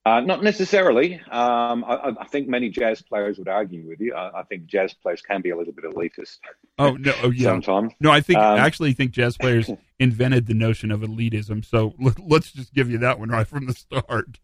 Uh, 0.06 0.22
not 0.22 0.41
necessarily. 0.41 1.15
Um, 1.29 1.84
I, 1.84 2.13
I 2.20 2.25
think 2.25 2.48
many 2.48 2.70
jazz 2.70 3.01
players 3.01 3.38
would 3.38 3.50
argue 3.50 3.88
with 3.88 4.00
you. 4.00 4.15
I, 4.15 4.39
I 4.39 4.44
think 4.44 4.65
jazz 4.65 4.94
players 4.94 5.22
can 5.22 5.41
be 5.41 5.50
a 5.50 5.58
little 5.58 5.74
bit 5.74 5.86
elitist 5.86 6.38
Oh 6.79 6.94
no, 6.94 7.13
oh 7.22 7.29
yeah, 7.29 7.44
sometimes. 7.44 7.94
No, 8.00 8.10
I 8.10 8.22
think 8.22 8.39
Um, 8.39 8.58
I 8.58 8.60
actually 8.60 8.94
think 8.94 9.12
jazz 9.12 9.38
players 9.38 9.70
invented 10.00 10.48
the 10.48 10.53
notion 10.53 10.89
of 10.91 11.01
elitism. 11.01 11.63
So 11.65 11.94
let, 12.00 12.18
let's 12.27 12.51
just 12.51 12.74
give 12.74 12.89
you 12.89 12.98
that 13.00 13.20
one 13.20 13.29
right 13.29 13.46
from 13.46 13.68
the 13.68 13.74
start. 13.74 14.39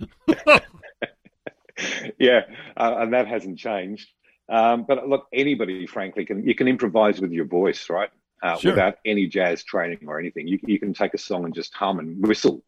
yeah, 2.18 2.40
uh, 2.76 2.96
and 2.98 3.12
that 3.12 3.26
hasn't 3.26 3.58
changed. 3.58 4.08
Um, 4.48 4.84
but 4.86 5.08
look, 5.08 5.26
anybody, 5.32 5.86
frankly, 5.86 6.24
can 6.24 6.46
you 6.46 6.54
can 6.54 6.68
improvise 6.68 7.20
with 7.20 7.32
your 7.32 7.46
voice, 7.46 7.88
right? 7.90 8.10
Uh, 8.42 8.56
Sure. 8.58 8.72
Without 8.72 8.98
any 9.06 9.26
jazz 9.26 9.64
training 9.64 10.00
or 10.06 10.18
anything, 10.20 10.46
you 10.46 10.58
you 10.66 10.78
can 10.78 10.92
take 10.92 11.14
a 11.14 11.18
song 11.18 11.44
and 11.44 11.54
just 11.54 11.72
hum 11.74 11.98
and 11.98 12.26
whistle, 12.26 12.62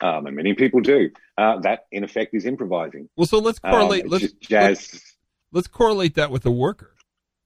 um, 0.00 0.26
and 0.26 0.34
many 0.34 0.54
people 0.54 0.80
do. 0.80 1.10
Uh, 1.36 1.58
that, 1.60 1.86
in 1.92 2.02
effect, 2.02 2.34
is 2.34 2.46
improvising. 2.46 3.08
Well, 3.16 3.26
so 3.26 3.38
let's 3.38 3.60
Um, 3.62 3.72
correlate. 3.72 4.04
it's 4.06 4.10
let's, 4.10 4.32
jazz. 4.40 4.68
let's 4.92 5.16
let's 5.52 5.68
correlate 5.68 6.14
that 6.14 6.30
with 6.30 6.46
a 6.46 6.50
worker, 6.50 6.94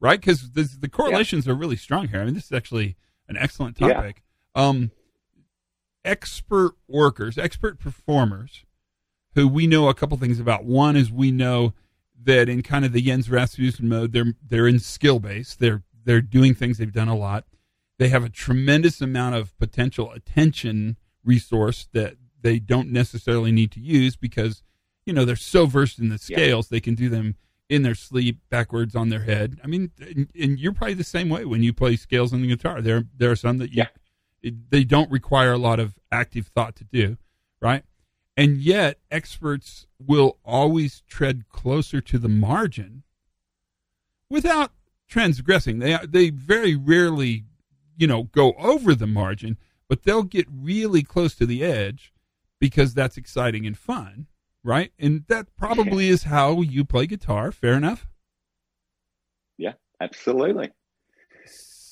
right? 0.01 0.21
Because 0.21 0.53
the 0.53 0.89
correlations 0.89 1.49
are 1.49 1.55
really 1.55 1.77
strong 1.77 2.09
here. 2.09 2.21
I 2.21 2.25
mean, 2.25 2.35
this 2.35 2.45
is 2.45 2.53
actually 2.53 2.97
an 3.29 3.37
excellent 3.37 3.81
Yeah. 3.81 3.95
topic. 3.95 4.23
Um, 4.55 4.93
expert 6.05 6.75
workers, 6.89 7.39
expert 7.39 7.79
performers, 7.79 8.65
who 9.35 9.49
we 9.49 9.67
know 9.67 9.89
a 9.89 9.95
couple 9.95 10.17
things 10.19 10.39
about. 10.41 10.65
One 10.65 10.97
is 10.97 11.11
we 11.11 11.31
know 11.31 11.75
that 12.25 12.49
in 12.49 12.63
kind 12.63 12.85
of 12.85 12.93
the 12.93 13.03
Jens 13.03 13.29
Rasmussen 13.31 13.89
mode, 13.89 14.13
they're 14.13 14.35
they're 14.47 14.69
in 14.69 14.79
skill 14.79 15.19
base. 15.19 15.55
They're 15.55 15.83
they're 16.05 16.21
doing 16.21 16.55
things 16.55 16.79
they've 16.79 16.93
done 16.93 17.09
a 17.09 17.17
lot. 17.17 17.45
They 17.99 18.09
have 18.09 18.25
a 18.25 18.29
tremendous 18.29 19.01
amount 19.01 19.37
of 19.37 19.57
potential 19.59 20.11
attention 20.13 20.97
resource 21.25 21.89
that 21.93 22.15
they 22.41 22.59
don't 22.59 22.91
necessarily 22.91 23.53
need 23.53 23.71
to 23.73 23.81
use 23.81 24.17
because 24.17 24.63
you 25.07 25.13
know 25.13 25.25
they're 25.25 25.37
so 25.37 25.67
versed 25.67 25.99
in 25.99 26.09
the 26.09 26.15
Yeah. 26.29 26.37
scales 26.37 26.69
they 26.69 26.81
can 26.81 26.95
do 26.95 27.09
them 27.09 27.37
in 27.69 27.83
their 27.83 27.95
sleep 27.95 28.39
backwards 28.51 28.95
on 28.95 29.09
their 29.09 29.23
head. 29.23 29.59
I 29.65 29.67
mean, 29.67 29.93
and, 29.99 30.29
and 30.39 30.59
you're 30.59 30.73
probably 30.75 30.95
the 30.95 31.05
same 31.05 31.29
way 31.31 31.45
when 31.47 31.63
you 31.63 31.73
play 31.73 31.97
scales 31.97 32.33
on 32.35 32.43
the 32.43 32.49
guitar. 32.49 32.83
There, 32.83 33.05
there 33.17 33.31
are 33.31 33.37
some 33.37 33.57
that 33.59 33.71
you, 33.73 33.85
Yeah. 34.43 34.51
they 34.69 34.85
don't 34.85 35.11
require 35.11 35.53
a 35.53 35.59
lot 35.59 35.81
of 35.81 35.99
active 36.11 36.49
thought 36.49 36.77
to 36.77 36.85
do, 36.85 37.17
right? 37.63 37.83
And 38.37 38.59
yet, 38.59 38.99
experts 39.11 39.87
will 39.99 40.39
always 40.45 41.03
tread 41.07 41.49
closer 41.51 42.01
to 42.01 42.19
the 42.19 42.29
margin 42.29 43.03
without 44.31 44.73
transgressing. 45.07 45.79
They 45.79 45.99
they 46.09 46.31
very 46.31 46.75
rarely, 46.75 47.45
you 47.97 48.07
know, 48.07 48.25
go 48.25 48.55
over 48.59 48.95
the 48.95 49.07
margin, 49.07 49.59
but 49.89 50.05
they'll 50.05 50.23
get 50.23 50.47
really 50.51 51.03
close 51.03 51.35
to 51.35 51.47
the 51.47 51.63
edge 51.63 52.13
because 52.59 52.95
that's 52.95 53.19
exciting 53.19 53.67
and 53.67 53.77
fun, 53.77 54.29
right? 54.65 54.93
And 54.99 55.25
that 55.29 55.55
probably 55.57 56.09
is 56.15 56.25
how 56.25 56.63
you 56.63 56.85
play 56.85 57.07
guitar. 57.07 57.53
Fair 57.53 57.75
enough. 57.75 58.07
Yeah, 59.59 59.75
absolutely. 60.01 60.71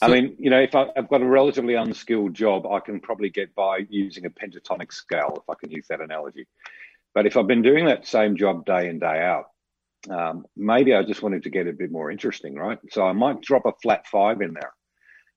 I 0.02 0.08
mean, 0.08 0.36
you 0.38 0.50
know, 0.50 0.60
if 0.60 0.74
I, 0.74 0.86
I've 0.96 1.08
got 1.08 1.20
a 1.20 1.26
relatively 1.26 1.74
unskilled 1.74 2.34
job, 2.34 2.66
I 2.66 2.80
can 2.80 3.00
probably 3.00 3.28
get 3.30 3.54
by 3.54 3.86
using 3.88 4.24
a 4.26 4.30
pentatonic 4.30 4.92
scale, 4.92 5.34
if 5.36 5.48
I 5.48 5.54
can 5.60 5.70
use 5.70 5.86
that 5.88 6.00
analogy. 6.00 6.46
But 7.14 7.26
if 7.26 7.36
I've 7.36 7.46
been 7.46 7.62
doing 7.62 7.84
that 7.86 8.06
same 8.06 8.36
job 8.36 8.64
day 8.64 8.88
in, 8.88 8.98
day 8.98 9.20
out, 9.20 9.46
um, 10.08 10.46
maybe 10.56 10.94
I 10.94 11.02
just 11.02 11.22
wanted 11.22 11.42
to 11.42 11.50
get 11.50 11.66
a 11.66 11.72
bit 11.72 11.92
more 11.92 12.10
interesting, 12.10 12.54
right? 12.54 12.78
So 12.90 13.04
I 13.04 13.12
might 13.12 13.42
drop 13.42 13.66
a 13.66 13.72
flat 13.82 14.06
five 14.06 14.40
in 14.40 14.54
there, 14.54 14.72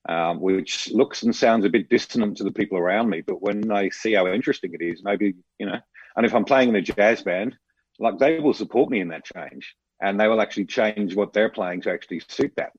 um, 0.07 0.39
which 0.39 0.89
looks 0.91 1.23
and 1.23 1.35
sounds 1.35 1.65
a 1.65 1.69
bit 1.69 1.89
dissonant 1.89 2.37
to 2.37 2.43
the 2.43 2.51
people 2.51 2.77
around 2.77 3.09
me. 3.09 3.21
But 3.21 3.41
when 3.41 3.61
they 3.61 3.89
see 3.89 4.13
how 4.13 4.27
interesting 4.27 4.73
it 4.73 4.83
is, 4.83 5.01
maybe, 5.03 5.35
you 5.59 5.65
know, 5.65 5.79
and 6.15 6.25
if 6.25 6.33
I'm 6.33 6.45
playing 6.45 6.69
in 6.69 6.75
a 6.75 6.81
jazz 6.81 7.21
band, 7.23 7.57
like 7.99 8.17
they 8.17 8.39
will 8.39 8.53
support 8.53 8.89
me 8.89 9.01
in 9.01 9.09
that 9.09 9.25
change 9.25 9.75
and 10.01 10.19
they 10.19 10.27
will 10.27 10.41
actually 10.41 10.65
change 10.65 11.15
what 11.15 11.33
they're 11.33 11.49
playing 11.49 11.81
to 11.81 11.91
actually 11.91 12.21
suit 12.27 12.53
that. 12.57 12.71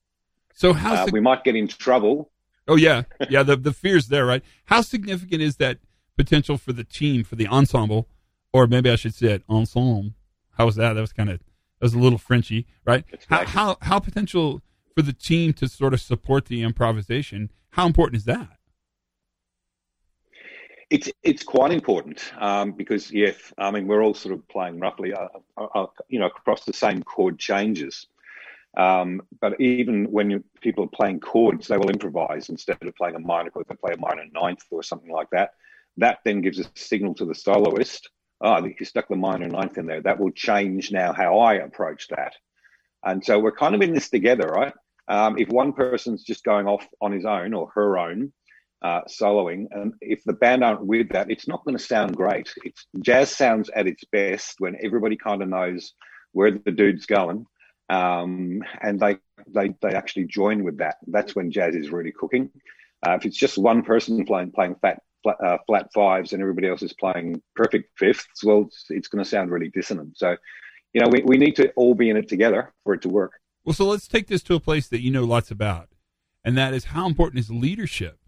So 0.54 0.72
how 0.72 0.94
Uh, 0.94 1.04
sig- 1.04 1.12
we 1.12 1.20
might 1.20 1.44
get 1.44 1.54
in 1.56 1.68
trouble. 1.68 2.30
Oh 2.66 2.76
yeah, 2.76 3.02
yeah. 3.28 3.42
The 3.42 3.56
the 3.56 3.72
fear's 3.74 4.08
there, 4.08 4.24
right? 4.24 4.42
How 4.66 4.80
significant 4.80 5.42
is 5.42 5.56
that 5.56 5.78
potential 6.16 6.56
for 6.56 6.72
the 6.72 6.84
team, 6.84 7.22
for 7.24 7.36
the 7.36 7.46
ensemble, 7.48 8.08
or 8.52 8.66
maybe 8.66 8.88
I 8.88 8.96
should 8.96 9.14
say 9.14 9.32
it 9.32 9.42
ensemble? 9.50 10.12
How 10.56 10.64
was 10.64 10.76
that? 10.76 10.94
That 10.94 11.00
was 11.02 11.12
kind 11.12 11.28
of 11.28 11.40
that 11.40 11.82
was 11.82 11.92
a 11.94 11.98
little 11.98 12.18
Frenchy, 12.18 12.66
right? 12.86 13.04
How, 13.28 13.44
how 13.44 13.76
how 13.82 13.98
potential 13.98 14.62
for 14.96 15.02
the 15.02 15.12
team 15.12 15.52
to 15.54 15.68
sort 15.68 15.92
of 15.92 16.00
support 16.00 16.46
the 16.46 16.62
improvisation? 16.62 17.50
How 17.70 17.86
important 17.86 18.16
is 18.16 18.24
that? 18.24 18.48
It's 20.90 21.10
it's 21.22 21.42
quite 21.42 21.72
important 21.72 22.22
um, 22.38 22.72
because 22.72 23.10
yes, 23.10 23.34
I 23.58 23.70
mean 23.70 23.86
we're 23.86 24.02
all 24.02 24.14
sort 24.14 24.34
of 24.34 24.46
playing 24.48 24.78
roughly, 24.78 25.12
uh, 25.12 25.26
uh, 25.56 25.66
uh, 25.74 25.86
you 26.08 26.20
know, 26.20 26.26
across 26.26 26.64
the 26.64 26.72
same 26.72 27.02
chord 27.02 27.38
changes. 27.38 28.06
Um, 28.76 29.22
but 29.40 29.60
even 29.60 30.06
when 30.10 30.42
people 30.60 30.84
are 30.84 30.96
playing 30.96 31.20
chords, 31.20 31.68
they 31.68 31.78
will 31.78 31.90
improvise 31.90 32.48
instead 32.48 32.78
of 32.82 32.96
playing 32.96 33.14
a 33.14 33.20
minor 33.20 33.50
chord. 33.50 33.66
They 33.68 33.76
play 33.76 33.94
a 33.94 34.00
minor 34.00 34.24
ninth 34.32 34.64
or 34.70 34.82
something 34.82 35.10
like 35.10 35.30
that. 35.30 35.50
That 35.96 36.18
then 36.24 36.40
gives 36.40 36.58
a 36.58 36.64
signal 36.74 37.14
to 37.14 37.24
the 37.24 37.34
soloist. 37.34 38.10
Oh, 38.40 38.64
you 38.64 38.84
stuck 38.84 39.08
the 39.08 39.16
minor 39.16 39.46
ninth 39.46 39.78
in 39.78 39.86
there. 39.86 40.02
That 40.02 40.18
will 40.18 40.32
change 40.32 40.90
now 40.90 41.12
how 41.12 41.38
I 41.38 41.54
approach 41.54 42.08
that. 42.08 42.34
And 43.04 43.24
so 43.24 43.38
we're 43.38 43.52
kind 43.52 43.74
of 43.74 43.82
in 43.82 43.94
this 43.94 44.10
together, 44.10 44.48
right? 44.48 44.72
Um, 45.08 45.38
if 45.38 45.48
one 45.48 45.72
person's 45.72 46.24
just 46.24 46.44
going 46.44 46.66
off 46.66 46.86
on 47.00 47.12
his 47.12 47.24
own 47.26 47.54
or 47.54 47.70
her 47.74 47.98
own, 47.98 48.32
uh, 48.82 49.02
soloing, 49.08 49.66
and 49.70 49.94
if 50.00 50.22
the 50.24 50.32
band 50.32 50.64
aren't 50.64 50.84
with 50.84 51.08
that, 51.10 51.30
it's 51.30 51.48
not 51.48 51.64
going 51.64 51.76
to 51.76 51.82
sound 51.82 52.16
great. 52.16 52.52
It's 52.64 52.86
jazz 53.00 53.30
sounds 53.30 53.70
at 53.74 53.86
its 53.86 54.04
best 54.12 54.56
when 54.58 54.76
everybody 54.82 55.16
kind 55.16 55.42
of 55.42 55.48
knows 55.48 55.94
where 56.32 56.50
the 56.50 56.70
dude's 56.70 57.06
going, 57.06 57.46
um, 57.88 58.62
and 58.80 58.98
they 59.00 59.18
they 59.48 59.74
they 59.80 59.90
actually 59.90 60.26
join 60.26 60.64
with 60.64 60.78
that. 60.78 60.96
That's 61.06 61.34
when 61.34 61.50
jazz 61.50 61.74
is 61.74 61.90
really 61.90 62.12
cooking. 62.12 62.50
Uh, 63.06 63.12
if 63.14 63.26
it's 63.26 63.36
just 63.36 63.58
one 63.58 63.82
person 63.82 64.24
playing 64.24 64.52
playing 64.52 64.76
fat 64.80 65.02
flat, 65.22 65.36
uh, 65.44 65.58
flat 65.66 65.92
fives 65.92 66.32
and 66.32 66.40
everybody 66.40 66.68
else 66.68 66.82
is 66.82 66.92
playing 66.92 67.42
perfect 67.54 67.98
fifths, 67.98 68.44
well, 68.44 68.62
it's, 68.62 68.84
it's 68.90 69.08
going 69.08 69.22
to 69.22 69.28
sound 69.28 69.50
really 69.50 69.68
dissonant. 69.68 70.16
So, 70.16 70.36
you 70.92 71.00
know, 71.00 71.08
we, 71.10 71.22
we 71.24 71.36
need 71.36 71.56
to 71.56 71.72
all 71.72 71.94
be 71.94 72.10
in 72.10 72.16
it 72.16 72.28
together 72.28 72.72
for 72.84 72.94
it 72.94 73.02
to 73.02 73.08
work. 73.08 73.32
Well, 73.64 73.74
so 73.74 73.86
let's 73.86 74.06
take 74.06 74.28
this 74.28 74.42
to 74.44 74.54
a 74.54 74.60
place 74.60 74.88
that 74.88 75.00
you 75.00 75.10
know 75.10 75.24
lots 75.24 75.50
about, 75.50 75.88
and 76.44 76.56
that 76.56 76.74
is 76.74 76.86
how 76.86 77.06
important 77.06 77.40
is 77.40 77.50
leadership, 77.50 78.18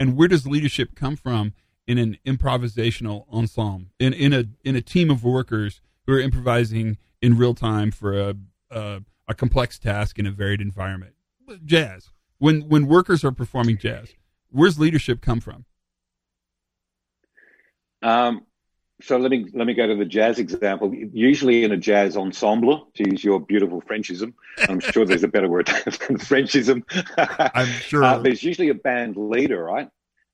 and 0.00 0.16
where 0.16 0.28
does 0.28 0.46
leadership 0.46 0.94
come 0.94 1.14
from 1.14 1.52
in 1.86 1.98
an 1.98 2.18
improvisational 2.26 3.26
ensemble, 3.32 3.88
in 3.98 4.12
in 4.14 4.32
a 4.32 4.44
in 4.64 4.76
a 4.76 4.80
team 4.80 5.10
of 5.10 5.24
workers 5.24 5.82
who 6.06 6.14
are 6.14 6.20
improvising 6.20 6.96
in 7.20 7.36
real 7.36 7.54
time 7.54 7.90
for 7.90 8.18
a 8.18 8.34
a, 8.70 9.02
a 9.26 9.34
complex 9.34 9.78
task 9.78 10.18
in 10.18 10.26
a 10.26 10.30
varied 10.30 10.60
environment. 10.60 11.14
Jazz. 11.64 12.10
When 12.38 12.68
when 12.68 12.86
workers 12.86 13.24
are 13.24 13.32
performing 13.32 13.78
jazz, 13.78 14.14
where's 14.50 14.78
leadership 14.78 15.20
come 15.20 15.40
from? 15.40 15.64
Um, 18.02 18.46
so 19.00 19.16
let 19.16 19.30
me 19.30 19.46
let 19.54 19.66
me 19.66 19.74
go 19.74 19.86
to 19.86 19.94
the 19.94 20.04
jazz 20.04 20.38
example. 20.38 20.92
Usually 20.94 21.64
in 21.64 21.72
a 21.72 21.76
jazz 21.76 22.16
ensemble, 22.16 22.90
to 22.94 23.10
use 23.10 23.22
your 23.22 23.40
beautiful 23.40 23.80
Frenchism, 23.82 24.34
I'm 24.68 24.80
sure 24.80 25.04
there's 25.04 25.22
a 25.22 25.28
better 25.28 25.48
word 25.48 25.66
than 25.84 26.18
Frenchism. 26.18 26.82
I'm 27.54 27.66
sure. 27.80 28.04
Uh, 28.04 28.18
there's 28.18 28.42
usually 28.42 28.70
a 28.70 28.74
band 28.74 29.16
leader, 29.16 29.62
right? 29.62 29.88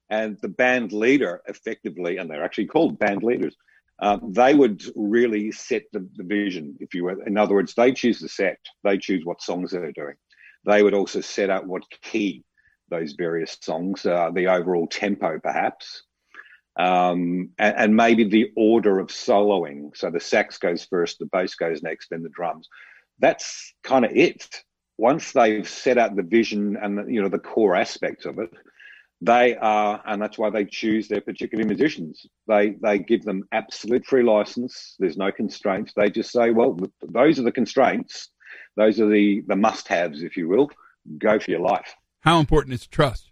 And 0.08 0.38
the 0.40 0.48
band 0.48 0.92
leader, 0.92 1.42
effectively, 1.46 2.16
and 2.18 2.28
they're 2.30 2.44
actually 2.44 2.66
called 2.66 2.98
band 2.98 3.22
leaders. 3.22 3.56
Um, 4.00 4.32
they 4.32 4.54
would 4.54 4.82
really 4.96 5.52
set 5.52 5.84
the, 5.92 6.08
the 6.16 6.24
vision, 6.24 6.76
if 6.80 6.94
you 6.94 7.04
will. 7.04 7.20
In 7.26 7.38
other 7.38 7.54
words, 7.54 7.74
they 7.74 7.92
choose 7.92 8.20
the 8.20 8.28
set. 8.28 8.58
They 8.82 8.98
choose 8.98 9.24
what 9.24 9.40
songs 9.40 9.70
they're 9.70 9.92
doing. 9.92 10.16
They 10.66 10.82
would 10.82 10.94
also 10.94 11.20
set 11.20 11.50
up 11.50 11.64
what 11.64 11.82
key 12.02 12.44
those 12.90 13.12
various 13.12 13.56
songs, 13.60 14.04
uh, 14.04 14.30
the 14.34 14.48
overall 14.48 14.86
tempo, 14.86 15.38
perhaps 15.38 16.02
um, 16.76 17.50
and, 17.58 17.76
and, 17.76 17.96
maybe 17.96 18.24
the 18.24 18.50
order 18.56 18.98
of 18.98 19.08
soloing. 19.08 19.96
So 19.96 20.10
the 20.10 20.20
sax 20.20 20.58
goes 20.58 20.84
first, 20.84 21.18
the 21.18 21.26
bass 21.26 21.54
goes 21.54 21.82
next, 21.82 22.10
then 22.10 22.22
the 22.22 22.28
drums. 22.30 22.68
That's 23.20 23.74
kind 23.84 24.04
of 24.04 24.10
it. 24.12 24.62
Once 24.98 25.32
they've 25.32 25.68
set 25.68 25.98
out 25.98 26.16
the 26.16 26.22
vision 26.22 26.76
and 26.80 26.98
the, 26.98 27.04
you 27.06 27.22
know 27.22 27.28
the 27.28 27.38
core 27.38 27.76
aspects 27.76 28.26
of 28.26 28.38
it, 28.38 28.50
they 29.20 29.56
are, 29.56 30.02
and 30.06 30.20
that's 30.20 30.36
why 30.36 30.50
they 30.50 30.64
choose 30.64 31.08
their 31.08 31.20
particular 31.20 31.64
musicians. 31.64 32.26
They 32.46 32.76
they 32.82 32.98
give 32.98 33.22
them 33.22 33.48
absolute 33.52 34.04
free 34.04 34.22
license. 34.22 34.96
There's 34.98 35.16
no 35.16 35.32
constraints. 35.32 35.92
They 35.94 36.10
just 36.10 36.30
say, 36.30 36.50
well, 36.50 36.78
those 37.02 37.38
are 37.38 37.44
the 37.44 37.52
constraints. 37.52 38.30
Those 38.76 39.00
are 39.00 39.08
the 39.08 39.42
the 39.46 39.56
must-haves, 39.56 40.22
if 40.22 40.36
you 40.36 40.48
will. 40.48 40.70
Go 41.18 41.38
for 41.38 41.50
your 41.50 41.60
life. 41.60 41.94
How 42.20 42.40
important 42.40 42.74
is 42.74 42.86
trust? 42.86 43.30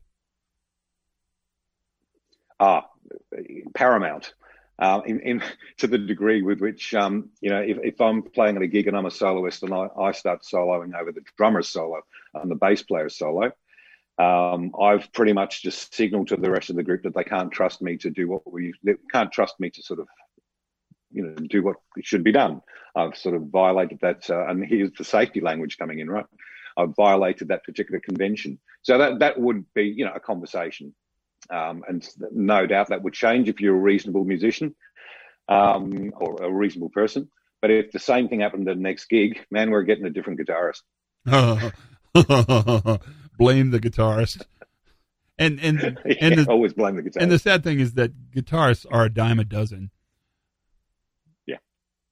Ah, 2.60 2.86
paramount. 3.74 4.34
Uh, 4.78 5.00
in, 5.06 5.20
in, 5.20 5.42
to 5.78 5.86
the 5.86 5.98
degree 5.98 6.42
with 6.42 6.60
which, 6.60 6.94
um, 6.94 7.30
you 7.40 7.50
know, 7.50 7.60
if, 7.60 7.78
if, 7.82 8.00
I'm 8.00 8.22
playing 8.22 8.56
at 8.56 8.62
a 8.62 8.66
gig 8.66 8.88
and 8.88 8.96
I'm 8.96 9.06
a 9.06 9.10
soloist 9.10 9.62
and 9.62 9.72
I, 9.72 9.88
I, 9.98 10.12
start 10.12 10.42
soloing 10.42 10.98
over 10.98 11.12
the 11.12 11.20
drummer's 11.36 11.68
solo 11.68 12.00
and 12.34 12.50
the 12.50 12.56
bass 12.56 12.82
player's 12.82 13.16
solo, 13.16 13.52
um, 14.19 14.73
I've 14.81 15.12
pretty 15.12 15.33
much 15.33 15.62
just 15.62 15.95
signaled 15.95 16.28
to 16.28 16.37
the 16.37 16.50
rest 16.50 16.71
of 16.71 16.76
the 16.76 16.83
group 16.83 17.02
that 17.02 17.14
they 17.14 17.25
can't 17.25 17.50
trust 17.50 17.81
me 17.81 17.97
to 17.99 18.11
do 18.11 18.28
what 18.28 18.50
we, 18.50 18.75
they 18.83 18.95
can't 19.11 19.33
trust 19.33 19.59
me 19.59 19.71
to 19.71 19.83
sort 19.83 20.00
of, 20.00 20.09
you 21.11 21.23
know, 21.23 21.35
do 21.35 21.62
what 21.62 21.76
should 22.02 22.25
be 22.25 22.33
done. 22.33 22.61
I've 22.95 23.16
sort 23.16 23.35
of 23.35 23.49
violated 23.49 23.99
that, 24.02 24.28
uh, 24.28 24.47
and 24.47 24.64
here's 24.64 24.92
the 24.92 25.04
safety 25.04 25.40
language 25.40 25.78
coming 25.78 25.99
in, 25.99 26.11
right? 26.11 26.26
I've 26.76 26.95
violated 26.95 27.49
that 27.49 27.64
particular 27.64 28.00
convention. 28.00 28.59
So 28.83 28.99
that 28.99 29.19
that 29.21 29.40
would 29.40 29.64
be, 29.75 29.85
you 29.85 30.04
know, 30.04 30.12
a 30.14 30.21
conversation. 30.21 30.95
Um, 31.50 31.83
and 31.88 32.07
no 32.31 32.66
doubt 32.66 32.88
that 32.88 33.02
would 33.02 33.14
change 33.14 33.49
if 33.49 33.61
you're 33.61 33.75
a 33.75 33.81
reasonable 33.81 34.25
musician 34.25 34.75
um, 35.49 36.12
or 36.16 36.37
a 36.42 36.52
reasonable 36.52 36.90
person. 36.90 37.31
But 37.61 37.71
if 37.71 37.92
the 37.92 37.99
same 37.99 38.28
thing 38.28 38.40
happened 38.40 38.69
at 38.69 38.76
the 38.76 38.83
next 38.83 39.07
gig, 39.07 39.45
man, 39.50 39.71
we're 39.71 39.83
getting 39.83 40.04
a 40.04 40.11
different 40.11 40.40
guitarist. 40.40 40.83
blame 43.42 43.70
the 43.70 43.80
guitarist. 43.80 44.42
And 45.38 45.58
and 45.61 45.80
and 45.82 45.96
yeah, 46.04 46.34
the, 46.34 46.46
always 46.49 46.72
blame 46.72 46.96
the 46.96 47.02
guitarist. 47.02 47.22
and 47.22 47.30
the 47.30 47.38
sad 47.38 47.64
thing 47.64 47.80
is 47.80 47.94
that 47.94 48.12
guitarists 48.34 48.87
are 48.90 49.04
a 49.04 49.12
dime 49.12 49.38
a 49.38 49.44
dozen. 49.44 49.90
Yeah, 51.46 51.56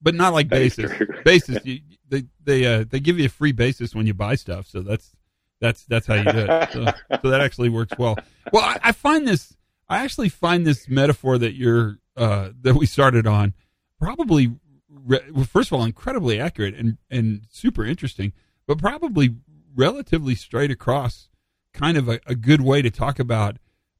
but 0.01 0.15
not 0.15 0.33
like 0.33 0.49
That 0.49 0.61
is 0.61 0.75
bassists. 0.75 1.23
bassists, 1.23 1.65
you, 1.65 1.79
they 2.09 2.23
they 2.43 2.65
uh, 2.65 2.85
they 2.89 2.99
give 2.99 3.19
you 3.19 3.25
a 3.25 3.29
free 3.29 3.53
bassist 3.53 3.95
when 3.95 4.07
you 4.07 4.13
buy 4.13 4.35
stuff, 4.35 4.67
so 4.67 4.81
that's 4.81 5.15
that's 5.59 5.85
that's 5.85 6.07
how 6.07 6.15
you 6.15 6.23
do 6.23 6.45
it. 6.49 6.69
So, 6.71 6.85
so 7.21 7.29
that 7.29 7.41
actually 7.41 7.69
works 7.69 7.93
well. 7.97 8.17
Well, 8.51 8.63
I, 8.63 8.79
I 8.83 8.91
find 8.91 9.27
this. 9.27 9.55
I 9.87 10.03
actually 10.03 10.29
find 10.29 10.65
this 10.65 10.89
metaphor 10.89 11.37
that 11.37 11.53
you're 11.53 11.99
uh, 12.17 12.49
that 12.61 12.75
we 12.75 12.85
started 12.85 13.27
on 13.27 13.53
probably 13.99 14.53
re- 14.89 15.21
well, 15.31 15.45
first 15.45 15.71
of 15.71 15.77
all 15.77 15.85
incredibly 15.85 16.39
accurate 16.39 16.75
and 16.75 16.97
and 17.09 17.41
super 17.49 17.85
interesting, 17.85 18.33
but 18.67 18.77
probably 18.77 19.35
relatively 19.75 20.35
straight 20.35 20.71
across 20.71 21.29
kind 21.73 21.97
of 21.97 22.09
a, 22.09 22.19
a 22.25 22.35
good 22.35 22.61
way 22.61 22.81
to 22.81 22.89
talk 22.91 23.19
about 23.19 23.57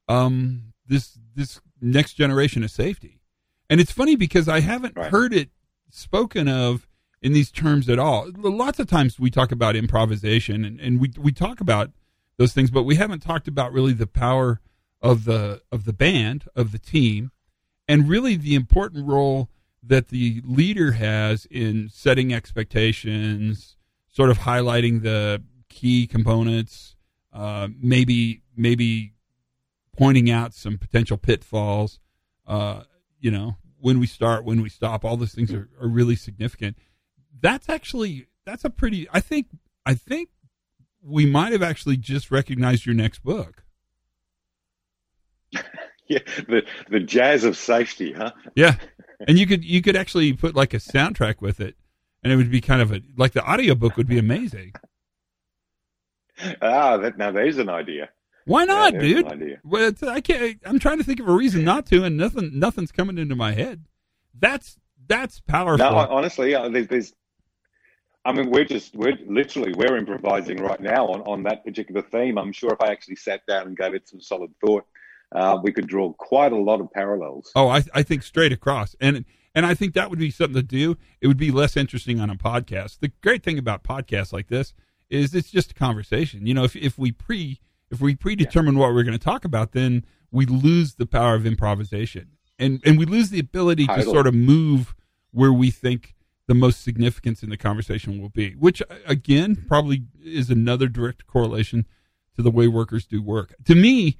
um, 0.08 0.72
this 0.86 1.18
this 1.34 1.60
next 1.80 2.14
generation 2.14 2.62
of 2.62 2.70
safety. 2.70 3.20
And 3.70 3.80
it's 3.80 3.92
funny 3.92 4.16
because 4.16 4.48
I 4.48 4.60
haven't 4.60 4.96
Right. 4.96 5.10
heard 5.10 5.32
it 5.32 5.50
spoken 5.90 6.48
of 6.48 6.86
in 7.22 7.32
these 7.32 7.50
terms 7.50 7.88
at 7.88 7.98
all. 7.98 8.30
Lots 8.36 8.78
of 8.78 8.86
times 8.88 9.18
we 9.18 9.30
talk 9.30 9.52
about 9.52 9.76
improvisation 9.76 10.64
and, 10.64 10.80
and 10.80 11.00
we 11.00 11.10
we 11.18 11.32
talk 11.32 11.60
about 11.60 11.90
those 12.36 12.52
things, 12.52 12.70
but 12.70 12.82
we 12.82 12.96
haven't 12.96 13.20
talked 13.20 13.48
about 13.48 13.72
really 13.72 13.92
the 13.92 14.06
power 14.06 14.60
of 15.00 15.24
the 15.24 15.62
of 15.70 15.84
the 15.84 15.92
band 15.92 16.44
of 16.54 16.72
the 16.72 16.78
team, 16.78 17.30
and 17.88 18.08
really 18.08 18.36
the 18.36 18.54
important 18.54 19.06
role 19.06 19.48
that 19.82 20.08
the 20.08 20.40
leader 20.44 20.92
has 20.92 21.46
in 21.46 21.88
setting 21.92 22.32
expectations, 22.32 23.76
sort 24.08 24.30
of 24.30 24.40
highlighting 24.40 25.02
the 25.02 25.42
key 25.72 26.06
components, 26.06 26.94
uh, 27.32 27.68
maybe 27.80 28.42
maybe 28.56 29.14
pointing 29.96 30.30
out 30.30 30.54
some 30.54 30.78
potential 30.78 31.16
pitfalls. 31.16 31.98
Uh, 32.46 32.82
you 33.20 33.30
know, 33.30 33.56
when 33.80 33.98
we 33.98 34.06
start, 34.06 34.44
when 34.44 34.62
we 34.62 34.68
stop, 34.68 35.04
all 35.04 35.16
those 35.16 35.34
things 35.34 35.52
are, 35.52 35.68
are 35.80 35.88
really 35.88 36.16
significant. 36.16 36.76
That's 37.40 37.68
actually 37.68 38.26
that's 38.44 38.64
a 38.64 38.70
pretty. 38.70 39.08
I 39.12 39.20
think 39.20 39.48
I 39.86 39.94
think 39.94 40.28
we 41.02 41.26
might 41.26 41.52
have 41.52 41.62
actually 41.62 41.96
just 41.96 42.30
recognized 42.30 42.86
your 42.86 42.94
next 42.94 43.24
book. 43.24 43.64
yeah, 46.06 46.20
the 46.48 46.64
the 46.88 47.00
jazz 47.00 47.44
of 47.44 47.56
safety, 47.56 48.12
huh? 48.12 48.32
Yeah, 48.54 48.76
and 49.26 49.38
you 49.38 49.46
could 49.46 49.64
you 49.64 49.82
could 49.82 49.96
actually 49.96 50.32
put 50.32 50.54
like 50.54 50.74
a 50.74 50.78
soundtrack 50.78 51.40
with 51.40 51.60
it, 51.60 51.76
and 52.22 52.32
it 52.32 52.36
would 52.36 52.50
be 52.50 52.60
kind 52.60 52.82
of 52.82 52.92
a 52.92 53.02
like 53.16 53.32
the 53.32 53.48
audiobook 53.48 53.96
would 53.96 54.08
be 54.08 54.18
amazing. 54.18 54.72
Ah, 56.60 56.96
that 56.98 57.18
now 57.18 57.30
there's 57.30 57.58
an 57.58 57.68
idea. 57.68 58.08
Why 58.44 58.64
not, 58.64 58.94
Yeah, 58.94 59.00
dude? 59.00 59.16
there's 59.26 59.32
an 59.32 59.42
idea. 59.42 59.60
Well, 59.64 59.92
I 60.08 60.20
can't. 60.20 60.58
I'm 60.64 60.78
trying 60.78 60.98
to 60.98 61.04
think 61.04 61.20
of 61.20 61.28
a 61.28 61.32
reason 61.32 61.64
not 61.64 61.86
to, 61.86 62.04
and 62.04 62.16
nothing 62.16 62.50
nothing's 62.58 62.92
coming 62.92 63.18
into 63.18 63.36
my 63.36 63.52
head. 63.52 63.84
That's 64.38 64.76
that's 65.06 65.40
powerful. 65.40 65.78
No, 65.84 65.94
honestly, 65.96 66.54
uh, 66.54 66.68
there's, 66.68 66.88
there's. 66.88 67.12
I 68.24 68.32
mean, 68.32 68.50
we're 68.50 68.64
just 68.64 68.94
we're 68.94 69.18
literally 69.26 69.72
we're 69.74 69.96
improvising 69.96 70.58
right 70.58 70.80
now 70.80 71.06
on 71.08 71.20
on 71.22 71.42
that 71.44 71.64
particular 71.64 72.02
theme. 72.02 72.38
I'm 72.38 72.52
sure 72.52 72.72
if 72.72 72.80
I 72.80 72.90
actually 72.90 73.16
sat 73.16 73.42
down 73.46 73.66
and 73.68 73.76
gave 73.76 73.94
it 73.94 74.08
some 74.08 74.20
solid 74.20 74.50
thought, 74.64 74.84
uh, 75.34 75.58
we 75.62 75.72
could 75.72 75.86
draw 75.86 76.12
quite 76.12 76.52
a 76.52 76.56
lot 76.56 76.80
of 76.80 76.90
parallels. 76.92 77.50
Oh, 77.54 77.68
I 77.68 77.82
I 77.94 78.02
think 78.02 78.22
straight 78.22 78.52
across, 78.52 78.96
and 79.00 79.24
and 79.54 79.66
I 79.66 79.74
think 79.74 79.94
that 79.94 80.08
would 80.10 80.18
be 80.18 80.30
something 80.30 80.54
to 80.54 80.62
do. 80.62 80.96
It 81.20 81.26
would 81.26 81.36
be 81.36 81.50
less 81.50 81.76
interesting 81.76 82.20
on 82.20 82.30
a 82.30 82.36
podcast. 82.36 83.00
The 83.00 83.12
great 83.22 83.42
thing 83.42 83.58
about 83.58 83.82
podcasts 83.84 84.32
like 84.32 84.48
this 84.48 84.72
is 85.12 85.34
it's 85.34 85.50
just 85.50 85.72
a 85.72 85.74
conversation. 85.74 86.46
You 86.46 86.54
know, 86.54 86.64
if 86.64 86.74
if 86.74 86.98
we 86.98 87.12
pre 87.12 87.60
if 87.90 88.00
we 88.00 88.14
predetermine 88.14 88.78
what 88.78 88.94
we're 88.94 89.02
going 89.02 89.18
to 89.18 89.24
talk 89.24 89.44
about, 89.44 89.72
then 89.72 90.04
we 90.30 90.46
lose 90.46 90.94
the 90.94 91.06
power 91.06 91.34
of 91.34 91.46
improvisation, 91.46 92.30
and 92.58 92.80
and 92.84 92.98
we 92.98 93.04
lose 93.04 93.30
the 93.30 93.38
ability 93.38 93.86
to 93.86 94.02
sort 94.02 94.26
of 94.26 94.34
move 94.34 94.94
where 95.30 95.52
we 95.52 95.70
think 95.70 96.14
the 96.48 96.54
most 96.54 96.82
significance 96.82 97.42
in 97.42 97.50
the 97.50 97.56
conversation 97.56 98.20
will 98.20 98.30
be. 98.30 98.52
Which 98.52 98.82
uh, 98.82 98.94
again, 99.06 99.64
probably 99.68 100.04
is 100.24 100.50
another 100.50 100.88
direct 100.88 101.26
correlation 101.26 101.86
to 102.36 102.42
the 102.42 102.50
way 102.50 102.66
workers 102.66 103.04
do 103.06 103.22
work. 103.22 103.54
To 103.66 103.74
me, 103.74 104.16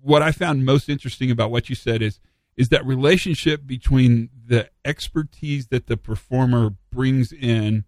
what 0.00 0.22
I 0.22 0.30
found 0.30 0.64
most 0.64 0.88
interesting 0.88 1.30
about 1.30 1.50
what 1.50 1.68
you 1.68 1.74
said 1.74 2.02
is 2.02 2.20
is 2.56 2.70
that 2.70 2.86
relationship 2.86 3.66
between 3.66 4.30
the 4.46 4.70
expertise 4.84 5.66
that 5.66 5.88
the 5.88 5.96
performer 5.96 6.70
brings 6.90 7.32
in 7.32 7.84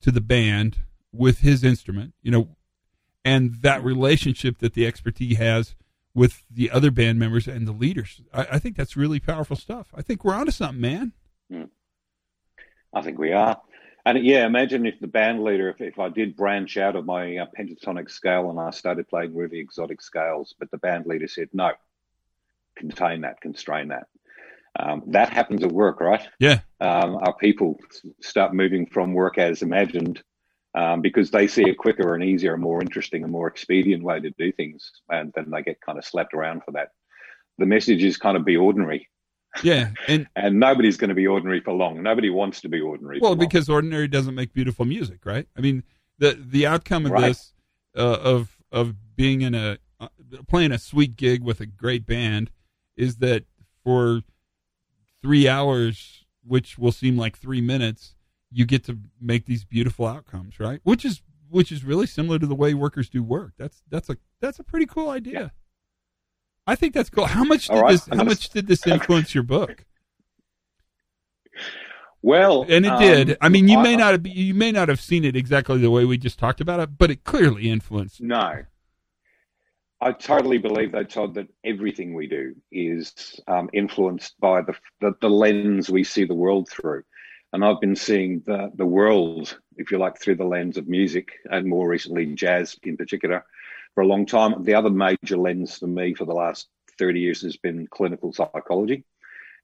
to 0.00 0.10
the 0.10 0.20
band 0.20 0.78
with 1.12 1.40
his 1.40 1.62
instrument, 1.62 2.14
you 2.22 2.30
know, 2.30 2.56
and 3.24 3.56
that 3.62 3.84
relationship 3.84 4.58
that 4.58 4.74
the 4.74 4.86
expertise 4.86 5.36
has 5.38 5.74
with 6.14 6.44
the 6.50 6.70
other 6.70 6.90
band 6.90 7.18
members 7.18 7.46
and 7.46 7.66
the 7.66 7.72
leaders. 7.72 8.20
I, 8.32 8.46
I 8.52 8.58
think 8.58 8.76
that's 8.76 8.96
really 8.96 9.20
powerful 9.20 9.56
stuff. 9.56 9.88
I 9.94 10.02
think 10.02 10.24
we're 10.24 10.34
onto 10.34 10.52
something, 10.52 10.80
man. 10.80 11.12
I 12.92 13.02
think 13.02 13.18
we 13.18 13.32
are. 13.32 13.60
And 14.04 14.24
yeah, 14.24 14.44
imagine 14.46 14.84
if 14.84 14.98
the 15.00 15.06
band 15.06 15.44
leader, 15.44 15.68
if, 15.70 15.80
if 15.80 15.98
I 15.98 16.08
did 16.08 16.36
branch 16.36 16.76
out 16.76 16.96
of 16.96 17.06
my 17.06 17.36
uh, 17.36 17.46
pentatonic 17.56 18.10
scale 18.10 18.50
and 18.50 18.58
I 18.58 18.70
started 18.70 19.08
playing 19.08 19.34
really 19.34 19.60
exotic 19.60 20.02
scales, 20.02 20.54
but 20.58 20.70
the 20.70 20.78
band 20.78 21.06
leader 21.06 21.28
said, 21.28 21.48
no, 21.52 21.70
contain 22.76 23.20
that, 23.20 23.40
constrain 23.40 23.88
that. 23.88 24.08
Um, 24.78 25.04
that 25.08 25.32
happens 25.32 25.62
at 25.62 25.70
work, 25.70 26.00
right? 26.00 26.26
Yeah. 26.40 26.60
Um, 26.80 27.16
our 27.16 27.34
people 27.36 27.78
start 28.20 28.54
moving 28.54 28.86
from 28.86 29.12
work 29.12 29.38
as 29.38 29.62
imagined 29.62 30.22
um, 30.74 31.00
because 31.02 31.30
they 31.30 31.46
see 31.46 31.68
a 31.68 31.74
quicker 31.74 32.14
and 32.14 32.24
easier, 32.24 32.54
and 32.54 32.62
more 32.62 32.80
interesting 32.80 33.22
and 33.22 33.32
more 33.32 33.48
expedient 33.48 34.02
way 34.02 34.20
to 34.20 34.30
do 34.38 34.52
things. 34.52 34.90
And 35.10 35.32
then 35.34 35.50
they 35.50 35.62
get 35.62 35.80
kind 35.80 35.98
of 35.98 36.04
slapped 36.04 36.34
around 36.34 36.62
for 36.64 36.72
that. 36.72 36.90
The 37.58 37.66
message 37.66 38.02
is 38.02 38.16
kind 38.16 38.36
of 38.36 38.44
be 38.44 38.56
ordinary. 38.56 39.08
Yeah. 39.62 39.90
And 40.08 40.26
And 40.36 40.58
nobody's 40.58 40.96
going 40.96 41.10
to 41.10 41.14
be 41.14 41.26
ordinary 41.26 41.60
for 41.60 41.74
long. 41.74 42.02
Nobody 42.02 42.30
wants 42.30 42.60
to 42.62 42.68
be 42.68 42.80
ordinary. 42.80 43.18
well, 43.20 43.36
because 43.36 43.68
ordinary 43.68 44.08
doesn't 44.08 44.34
make 44.34 44.54
beautiful 44.54 44.84
music, 44.86 45.26
right? 45.26 45.46
I 45.56 45.60
mean, 45.60 45.82
the 46.18 46.38
the 46.40 46.66
outcome 46.66 47.04
of 47.06 47.12
Right. 47.12 47.28
this 47.28 47.52
uh, 47.96 48.18
of 48.22 48.56
of 48.70 48.94
being 49.14 49.42
in 49.42 49.54
a 49.54 49.76
uh, 50.00 50.08
playing 50.48 50.72
a 50.72 50.78
sweet 50.78 51.16
gig 51.16 51.42
with 51.42 51.60
a 51.60 51.66
great 51.66 52.06
band 52.06 52.50
is 52.96 53.16
that 53.16 53.44
for 53.84 54.22
three 55.20 55.46
hours, 55.48 56.24
which 56.44 56.78
will 56.78 56.92
seem 56.92 57.16
like 57.16 57.36
three 57.36 57.60
minutes, 57.60 58.14
you 58.52 58.66
get 58.66 58.84
to 58.84 58.98
make 59.20 59.46
these 59.46 59.64
beautiful 59.64 60.06
outcomes, 60.06 60.60
right? 60.60 60.80
Which 60.84 61.04
is 61.04 61.22
which 61.50 61.70
is 61.70 61.84
really 61.84 62.06
similar 62.06 62.38
to 62.38 62.46
the 62.46 62.54
way 62.54 62.74
workers 62.74 63.08
do 63.08 63.22
work. 63.22 63.52
That's 63.58 63.82
that's 63.88 64.08
a 64.10 64.16
that's 64.40 64.58
a 64.58 64.64
pretty 64.64 64.86
cool 64.86 65.10
idea. 65.10 65.32
Yeah. 65.32 65.48
I 66.66 66.76
think 66.76 66.94
that's 66.94 67.10
cool. 67.10 67.26
How 67.26 67.44
much 67.44 67.68
did 67.68 67.80
right, 67.80 67.92
this? 67.92 68.06
How 68.06 68.24
much 68.24 68.50
did 68.50 68.66
this 68.66 68.86
influence 68.86 69.34
your 69.34 69.44
book? 69.44 69.84
Well, 72.24 72.64
And 72.68 72.86
it 72.86 72.92
um, 72.92 73.00
did. 73.00 73.36
I 73.40 73.48
mean, 73.48 73.66
you 73.66 73.78
I- 73.78 73.82
may 73.82 73.96
not 73.96 74.12
have, 74.12 74.26
you 74.26 74.54
may 74.54 74.70
not 74.70 74.88
have 74.88 75.00
seen 75.00 75.24
it 75.24 75.34
exactly 75.34 75.78
the 75.78 75.90
way 75.90 76.04
we 76.04 76.16
just 76.18 76.38
talked 76.38 76.60
about 76.60 76.78
it, 76.78 76.96
but 76.96 77.10
it 77.10 77.24
clearly 77.24 77.68
influenced. 77.68 78.20
No. 78.20 78.62
I 80.00 80.12
totally 80.12 80.58
believe, 80.58 80.92
though, 80.92 81.04
Todd, 81.04 81.34
that 81.34 81.48
everything 81.64 82.14
we 82.14 82.26
do 82.26 82.54
is 82.72 83.40
um, 83.46 83.70
influenced 83.72 84.38
by 84.40 84.60
the, 84.62 84.74
the 85.00 85.12
the 85.20 85.30
lens 85.30 85.90
we 85.90 86.02
see 86.02 86.24
the 86.24 86.34
world 86.34 86.68
through. 86.68 87.04
And 87.52 87.64
I've 87.64 87.80
been 87.80 87.96
seeing 87.96 88.42
the 88.46 88.70
the 88.74 88.86
world, 88.86 89.58
if 89.76 89.90
you 89.90 89.98
like, 89.98 90.18
through 90.18 90.36
the 90.36 90.44
lens 90.44 90.76
of 90.78 90.88
music, 90.88 91.32
and 91.50 91.66
more 91.66 91.86
recently 91.88 92.26
jazz 92.34 92.76
in 92.82 92.96
particular, 92.96 93.44
for 93.94 94.02
a 94.02 94.06
long 94.06 94.24
time. 94.26 94.62
The 94.64 94.74
other 94.74 94.90
major 94.90 95.36
lens 95.36 95.78
for 95.78 95.86
me 95.86 96.14
for 96.14 96.24
the 96.24 96.32
last 96.32 96.68
thirty 96.98 97.20
years 97.20 97.42
has 97.42 97.56
been 97.56 97.86
clinical 97.88 98.32
psychology, 98.32 99.04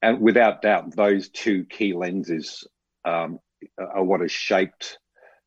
and 0.02 0.20
without 0.20 0.62
doubt, 0.62 0.94
those 0.94 1.30
two 1.30 1.64
key 1.64 1.94
lenses 1.94 2.66
um, 3.04 3.40
are 3.78 4.04
what 4.04 4.20
has 4.20 4.32
shaped 4.32 4.98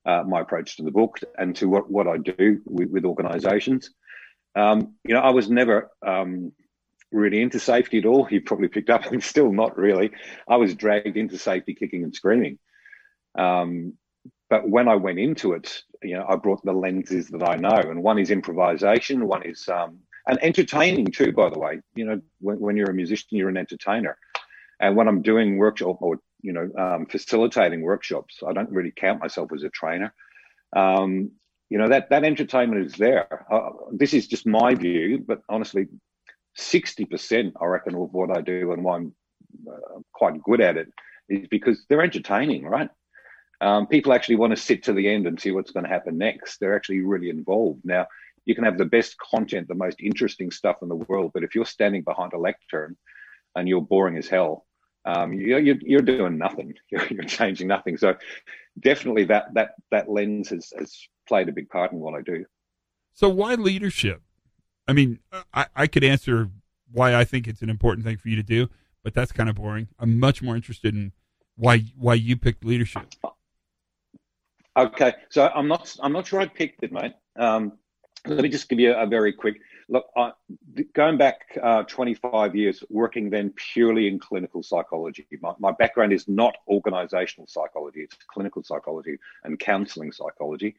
uh, 0.06 0.24
my 0.28 0.42
approach 0.42 0.78
to 0.78 0.84
the 0.84 0.92
book 0.92 1.20
and 1.38 1.56
to 1.58 1.68
what, 1.70 1.90
what 1.90 2.08
I 2.08 2.18
do 2.18 2.62
with, 2.66 2.90
with 2.90 3.06
organizations. 3.06 3.92
Um, 4.56 4.96
you 5.04 5.14
know, 5.14 5.22
I 5.22 5.30
was 5.30 5.50
never 5.50 5.92
um, 6.06 6.52
really 7.12 7.42
into 7.42 7.60
safety 7.60 8.00
at 8.00 8.06
all. 8.06 8.28
You 8.30 8.42
probably 8.42 8.68
picked 8.68 8.90
up, 8.90 9.04
I'm 9.12 9.22
still 9.22 9.52
not 9.52 9.78
really. 9.78 10.12
I 10.48 10.58
was 10.58 10.76
dragged 10.76 11.18
into 11.18 11.38
safety 11.38 11.74
kicking 11.74 12.04
and 12.04 12.16
screaming. 12.16 12.60
Um, 13.38 13.94
but 14.50 14.68
when 14.68 14.88
I 14.88 14.96
went 14.96 15.20
into 15.20 15.54
it, 15.54 15.84
you 16.04 16.16
know, 16.16 16.26
I 16.28 16.36
brought 16.36 16.64
the 16.66 16.74
lenses 16.74 17.30
that 17.30 17.44
I 17.44 17.56
know, 17.56 17.70
and 17.70 18.04
one 18.04 18.20
is 18.20 18.32
improvisation, 18.32 19.28
one 19.28 19.44
is 19.44 19.68
um, 19.70 20.00
and 20.28 20.44
entertaining 20.44 21.08
too. 21.08 21.32
By 21.32 21.50
the 21.50 21.60
way, 21.60 21.80
you 21.96 22.06
know, 22.06 22.22
when, 22.40 22.60
when 22.60 22.78
you're 22.78 22.90
a 22.90 22.94
musician, 22.94 23.38
you're 23.38 23.50
an 23.50 23.58
entertainer. 23.58 24.18
And 24.80 24.96
when 24.96 25.08
I'm 25.08 25.22
doing 25.22 25.58
workshop 25.58 26.02
or 26.02 26.18
you 26.42 26.54
know 26.54 26.70
um, 26.78 27.06
facilitating 27.06 27.82
workshops, 27.82 28.40
I 28.46 28.52
don't 28.52 28.70
really 28.70 28.92
count 28.92 29.22
myself 29.22 29.52
as 29.56 29.64
a 29.64 29.70
trainer. 29.70 30.14
Um, 30.76 31.32
you 31.70 31.78
know 31.78 31.88
that 31.88 32.10
that 32.10 32.26
entertainment 32.26 32.86
is 32.86 32.94
there. 32.96 33.46
Uh, 33.50 33.70
this 33.94 34.14
is 34.14 34.28
just 34.28 34.46
my 34.46 34.76
view, 34.76 35.24
but 35.26 35.42
honestly, 35.48 35.88
sixty 36.56 37.06
percent, 37.06 37.54
I 37.62 37.66
reckon, 37.66 37.96
of 37.96 38.14
what 38.14 38.36
I 38.36 38.42
do 38.42 38.72
and 38.72 38.84
why 38.84 38.98
I'm 38.98 39.14
uh, 39.68 40.00
quite 40.14 40.42
good 40.44 40.62
at 40.62 40.78
it 40.78 40.88
is 41.30 41.48
because 41.50 41.86
they're 41.88 42.02
entertaining, 42.02 42.66
right? 42.66 42.90
Um, 43.62 43.88
people 43.88 44.14
actually 44.14 44.38
want 44.38 44.52
to 44.52 44.62
sit 44.62 44.84
to 44.84 44.94
the 44.94 45.08
end 45.08 45.28
and 45.28 45.40
see 45.40 45.52
what's 45.52 45.72
going 45.72 45.84
to 45.84 45.90
happen 45.90 46.18
next. 46.18 46.58
They're 46.58 46.76
actually 46.76 47.02
really 47.02 47.30
involved. 47.30 47.82
Now, 47.84 48.08
you 48.46 48.56
can 48.56 48.64
have 48.64 48.80
the 48.80 48.86
best 48.86 49.16
content, 49.20 49.68
the 49.68 49.76
most 49.76 50.02
interesting 50.02 50.50
stuff 50.50 50.78
in 50.82 50.90
the 50.90 50.96
world, 50.96 51.32
but 51.34 51.44
if 51.44 51.54
you're 51.54 51.66
standing 51.66 52.02
behind 52.02 52.34
a 52.34 52.40
lectern 52.40 52.98
and 53.56 53.68
you're 53.68 53.82
boring 53.82 54.18
as 54.18 54.28
hell, 54.28 54.66
um, 55.06 55.34
you're, 55.34 55.60
you're, 55.60 55.78
you're 55.82 56.02
doing 56.02 56.38
nothing. 56.38 56.74
You're, 56.92 57.08
you're 57.08 57.24
changing 57.24 57.68
nothing. 57.68 57.98
So, 57.98 58.16
definitely 58.80 59.26
that 59.26 59.54
that 59.54 59.72
that 59.92 60.10
lens 60.10 60.50
has, 60.50 60.72
has 60.78 60.96
played 61.28 61.50
a 61.50 61.52
big 61.52 61.70
part 61.70 61.92
in 61.92 62.00
what 62.00 62.14
I 62.14 62.22
do. 62.22 62.46
So 63.14 63.30
why 63.30 63.56
leadership? 63.56 64.22
I 64.92 64.94
mean, 64.94 65.20
I, 65.54 65.68
I 65.74 65.88
could 65.88 66.04
answer 66.04 66.50
why 66.92 67.16
I 67.16 67.24
think 67.24 67.48
it's 67.48 67.62
an 67.62 67.70
important 67.70 68.06
thing 68.06 68.18
for 68.18 68.28
you 68.28 68.36
to 68.36 68.44
do, 68.44 68.68
but 69.06 69.14
that's 69.14 69.32
kind 69.32 69.50
of 69.50 69.56
boring. 69.56 69.88
I'm 69.98 70.20
much 70.20 70.42
more 70.42 70.54
interested 70.54 70.94
in 70.94 71.14
why 71.56 71.86
why 71.96 72.16
you 72.16 72.36
picked 72.36 72.66
leadership. 72.66 73.04
Okay, 74.76 75.14
so 75.30 75.50
I'm 75.56 75.70
not 75.70 75.96
I'm 76.04 76.12
not 76.12 76.28
sure 76.28 76.42
I 76.42 76.46
picked 76.46 76.84
it, 76.84 76.92
mate. 76.92 77.14
Um, 77.40 77.78
let 78.26 78.42
me 78.42 78.50
just 78.50 78.68
give 78.68 78.82
you 78.82 78.94
a 78.94 79.08
very 79.08 79.32
quick 79.32 79.62
look. 79.88 80.08
I, 80.18 80.34
going 80.94 81.18
back 81.18 81.40
uh, 81.64 81.84
25 81.84 82.54
years, 82.54 82.84
working 82.90 83.30
then 83.30 83.54
purely 83.56 84.10
in 84.10 84.20
clinical 84.20 84.62
psychology. 84.62 85.26
My, 85.42 85.54
my 85.58 85.72
background 85.72 86.12
is 86.12 86.28
not 86.28 86.58
organizational 86.68 87.48
psychology; 87.48 88.02
it's 88.02 88.18
clinical 88.28 88.62
psychology 88.62 89.18
and 89.46 89.58
counseling 89.58 90.12
psychology. 90.12 90.76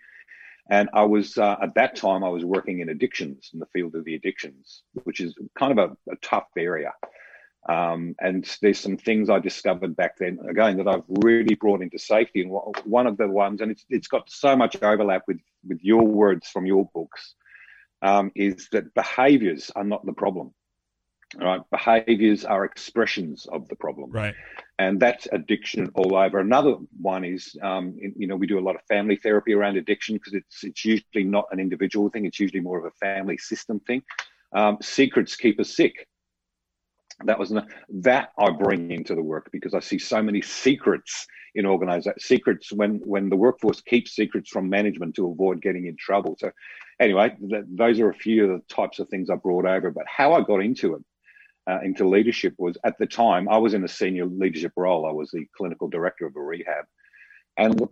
And 0.70 0.88
I 0.92 1.05
was 1.05 1.37
uh, 1.38 1.57
at 1.62 1.75
that 1.75 1.96
time 1.96 2.25
I 2.25 2.29
was 2.29 2.44
working 2.44 2.81
in 2.81 2.88
addictions 2.88 3.51
in 3.53 3.59
the 3.59 3.66
field 3.66 3.94
of 3.94 4.05
the 4.05 4.14
addictions, 4.14 4.83
which 5.05 5.20
is 5.20 5.35
kind 5.59 5.79
of 5.79 5.90
a, 5.90 6.12
a 6.12 6.16
tough 6.22 6.46
area. 6.57 6.92
Um, 7.68 8.16
and 8.18 8.44
there's 8.61 8.81
some 8.81 8.96
things 8.96 9.31
I 9.31 9.38
discovered 9.38 9.94
back 9.94 10.18
then 10.18 10.38
again 10.48 10.79
that 10.79 10.88
I've 10.88 11.05
really 11.09 11.55
brought 11.55 11.83
into 11.83 11.98
safety. 11.98 12.42
And 12.42 12.51
one 12.85 13.07
of 13.07 13.16
the 13.16 13.29
ones, 13.29 13.61
and 13.61 13.70
it's 13.70 13.85
it's 13.88 14.09
got 14.09 14.31
so 14.31 14.57
much 14.57 14.83
overlap 14.83 15.22
with 15.29 15.40
with 15.66 15.79
your 15.83 16.03
words 16.03 16.48
from 16.48 16.66
your 16.66 16.88
books, 16.94 17.35
um, 18.03 18.33
is 18.35 18.68
that 18.72 18.94
behaviours 18.94 19.70
are 19.77 19.85
not 19.85 20.05
the 20.05 20.12
problem. 20.12 20.53
Right, 21.38 21.61
behaviours 21.71 22.45
are 22.45 22.64
expressions 22.64 23.47
of 23.47 23.66
the 23.68 23.77
problem. 23.77 24.11
Right. 24.11 24.35
And 24.79 25.01
that's 25.01 25.27
addiction 25.33 25.90
all 25.95 26.14
over. 26.16 26.40
Another 26.40 26.77
one 27.01 27.25
is, 27.25 27.57
um, 27.62 27.97
you 27.99 28.27
know, 28.27 28.37
we 28.37 28.47
do 28.47 28.59
a 28.59 28.61
lot 28.61 28.75
of 28.75 28.83
family 28.88 29.16
therapy 29.16 29.55
around 29.55 29.77
addiction 29.77 30.16
because 30.16 30.35
it's 30.35 30.64
it's 30.64 30.85
usually 30.85 31.25
not 31.25 31.47
an 31.51 31.61
individual 31.61 32.11
thing. 32.11 32.27
It's 32.27 32.40
usually 32.40 32.61
more 32.61 32.79
of 32.79 32.85
a 32.85 32.90
family 32.92 33.38
system 33.38 33.81
thing. 33.81 34.03
Um, 34.55 34.79
secrets 34.83 35.37
keep 35.37 35.59
us 35.61 35.75
sick 35.75 36.07
that 37.25 37.38
was 37.38 37.53
that 37.88 38.33
I 38.38 38.51
bring 38.51 38.90
into 38.90 39.14
the 39.14 39.23
work 39.23 39.51
because 39.53 39.75
I 39.75 39.81
see 39.81 39.99
so 39.99 40.23
many 40.23 40.40
secrets 40.40 41.27
in 41.55 41.66
organizations. 41.66 42.25
Secrets 42.25 42.73
when 42.73 43.01
when 43.05 43.29
the 43.29 43.37
workforce 43.37 43.81
keeps 43.81 44.14
secrets 44.14 44.51
from 44.51 44.68
management 44.68 45.14
to 45.16 45.29
avoid 45.29 45.62
getting 45.62 45.87
in 45.87 45.97
trouble. 45.97 46.37
So, 46.38 46.51
anyway, 47.01 47.37
th- 47.49 47.64
those 47.68 48.01
are 48.01 48.11
a 48.11 48.14
few 48.14 48.45
of 48.45 48.51
the 48.51 48.75
types 48.75 48.99
of 48.99 49.09
things 49.09 49.31
I 49.31 49.37
brought 49.37 49.66
over. 49.66 49.90
But 49.90 50.07
how 50.07 50.33
I 50.33 50.42
got 50.42 50.62
into 50.62 50.95
it, 50.95 51.03
uh, 51.70 51.81
into 51.83 52.09
leadership, 52.09 52.55
was 52.59 52.77
at 52.85 52.98
the 52.98 53.07
time 53.07 53.48
I 53.48 53.59
was 53.59 53.75
in 53.75 53.85
a 53.85 53.88
senior 53.88 54.27
leadership 54.27 54.72
role. 54.77 55.07
I 55.07 55.12
was 55.12 55.31
the 55.31 55.46
clinical 55.57 55.88
director 55.88 56.27
of 56.27 56.37
a 56.37 56.40
rehab, 56.40 56.85
and 57.57 57.88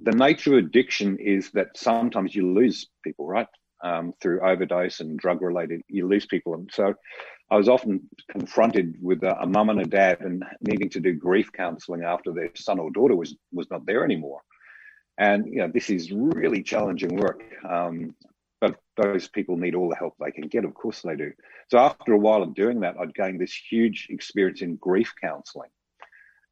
the 0.00 0.12
nature 0.12 0.58
of 0.58 0.64
addiction 0.64 1.18
is 1.18 1.50
that 1.52 1.76
sometimes 1.76 2.34
you 2.34 2.52
lose 2.52 2.88
people, 3.04 3.26
right? 3.26 3.46
Um, 3.82 4.12
through 4.20 4.42
overdose 4.42 5.00
and 5.00 5.18
drug 5.18 5.40
related, 5.40 5.80
you 5.88 6.06
lose 6.06 6.26
people, 6.26 6.54
and 6.54 6.70
so 6.72 6.94
I 7.50 7.56
was 7.56 7.68
often 7.68 8.08
confronted 8.30 8.96
with 9.02 9.22
a, 9.24 9.40
a 9.40 9.46
mum 9.46 9.70
and 9.70 9.80
a 9.80 9.86
dad 9.86 10.20
and 10.20 10.44
needing 10.60 10.88
to 10.90 11.00
do 11.00 11.12
grief 11.12 11.50
counselling 11.52 12.04
after 12.04 12.32
their 12.32 12.50
son 12.54 12.78
or 12.78 12.90
daughter 12.90 13.16
was 13.16 13.36
was 13.52 13.70
not 13.70 13.86
there 13.86 14.04
anymore. 14.04 14.42
And 15.18 15.46
you 15.46 15.58
know, 15.58 15.68
this 15.72 15.90
is 15.90 16.12
really 16.12 16.62
challenging 16.62 17.16
work. 17.16 17.42
Um, 17.68 18.14
but 18.60 18.76
those 18.96 19.28
people 19.28 19.56
need 19.56 19.74
all 19.74 19.88
the 19.88 19.96
help 19.96 20.14
they 20.20 20.30
can 20.30 20.48
get. 20.48 20.64
Of 20.64 20.74
course 20.74 21.02
they 21.02 21.16
do. 21.16 21.32
So 21.68 21.78
after 21.78 22.12
a 22.12 22.18
while 22.18 22.42
of 22.42 22.54
doing 22.54 22.80
that, 22.80 22.96
I'd 23.00 23.14
gained 23.14 23.40
this 23.40 23.54
huge 23.54 24.08
experience 24.10 24.62
in 24.62 24.76
grief 24.76 25.12
counselling. 25.20 25.70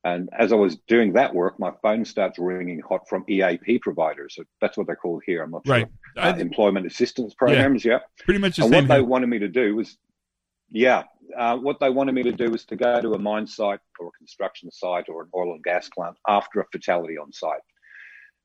And 0.05 0.31
as 0.39 0.53
I 0.53 0.57
was 0.57 0.77
doing 0.87 1.13
that 1.15 1.35
work, 1.35 1.59
my 1.59 1.73
phone 1.83 2.05
starts 2.05 2.39
ringing 2.39 2.81
hot 2.81 3.09
from 3.09 3.25
EAP 3.29 3.81
providers. 3.81 4.39
That's 4.61 4.77
what 4.77 4.87
they're 4.87 4.97
called 4.97 5.23
here. 5.27 5.43
I'm 5.43 5.51
not 5.51 5.67
right. 5.67 5.89
sure. 6.17 6.25
Uh, 6.25 6.37
employment 6.37 6.87
assistance 6.87 7.35
programs. 7.35 7.85
Yeah. 7.85 7.95
yeah. 7.95 8.25
Pretty 8.25 8.41
much 8.41 8.57
the 8.57 8.65
and 8.65 8.73
same. 8.73 8.85
what 8.85 8.95
here. 8.95 9.03
they 9.03 9.07
wanted 9.07 9.27
me 9.27 9.39
to 9.41 9.49
do 9.49 9.77
was 9.77 9.99
yeah. 10.71 11.05
Uh, 11.37 11.57
what 11.57 11.79
they 11.81 11.91
wanted 11.91 12.15
me 12.15 12.23
to 12.23 12.33
do 12.33 12.51
was 12.51 12.65
to 12.67 12.77
go 12.77 13.01
to 13.01 13.13
a 13.13 13.19
mine 13.19 13.47
site 13.47 13.81
or 13.99 14.09
a 14.09 14.11
construction 14.13 14.71
site 14.71 15.09
or 15.09 15.23
an 15.23 15.29
oil 15.35 15.53
and 15.53 15.63
gas 15.63 15.89
plant 15.91 16.17
after 16.27 16.61
a 16.61 16.65
fatality 16.73 17.19
on 17.19 17.33
site. 17.33 17.61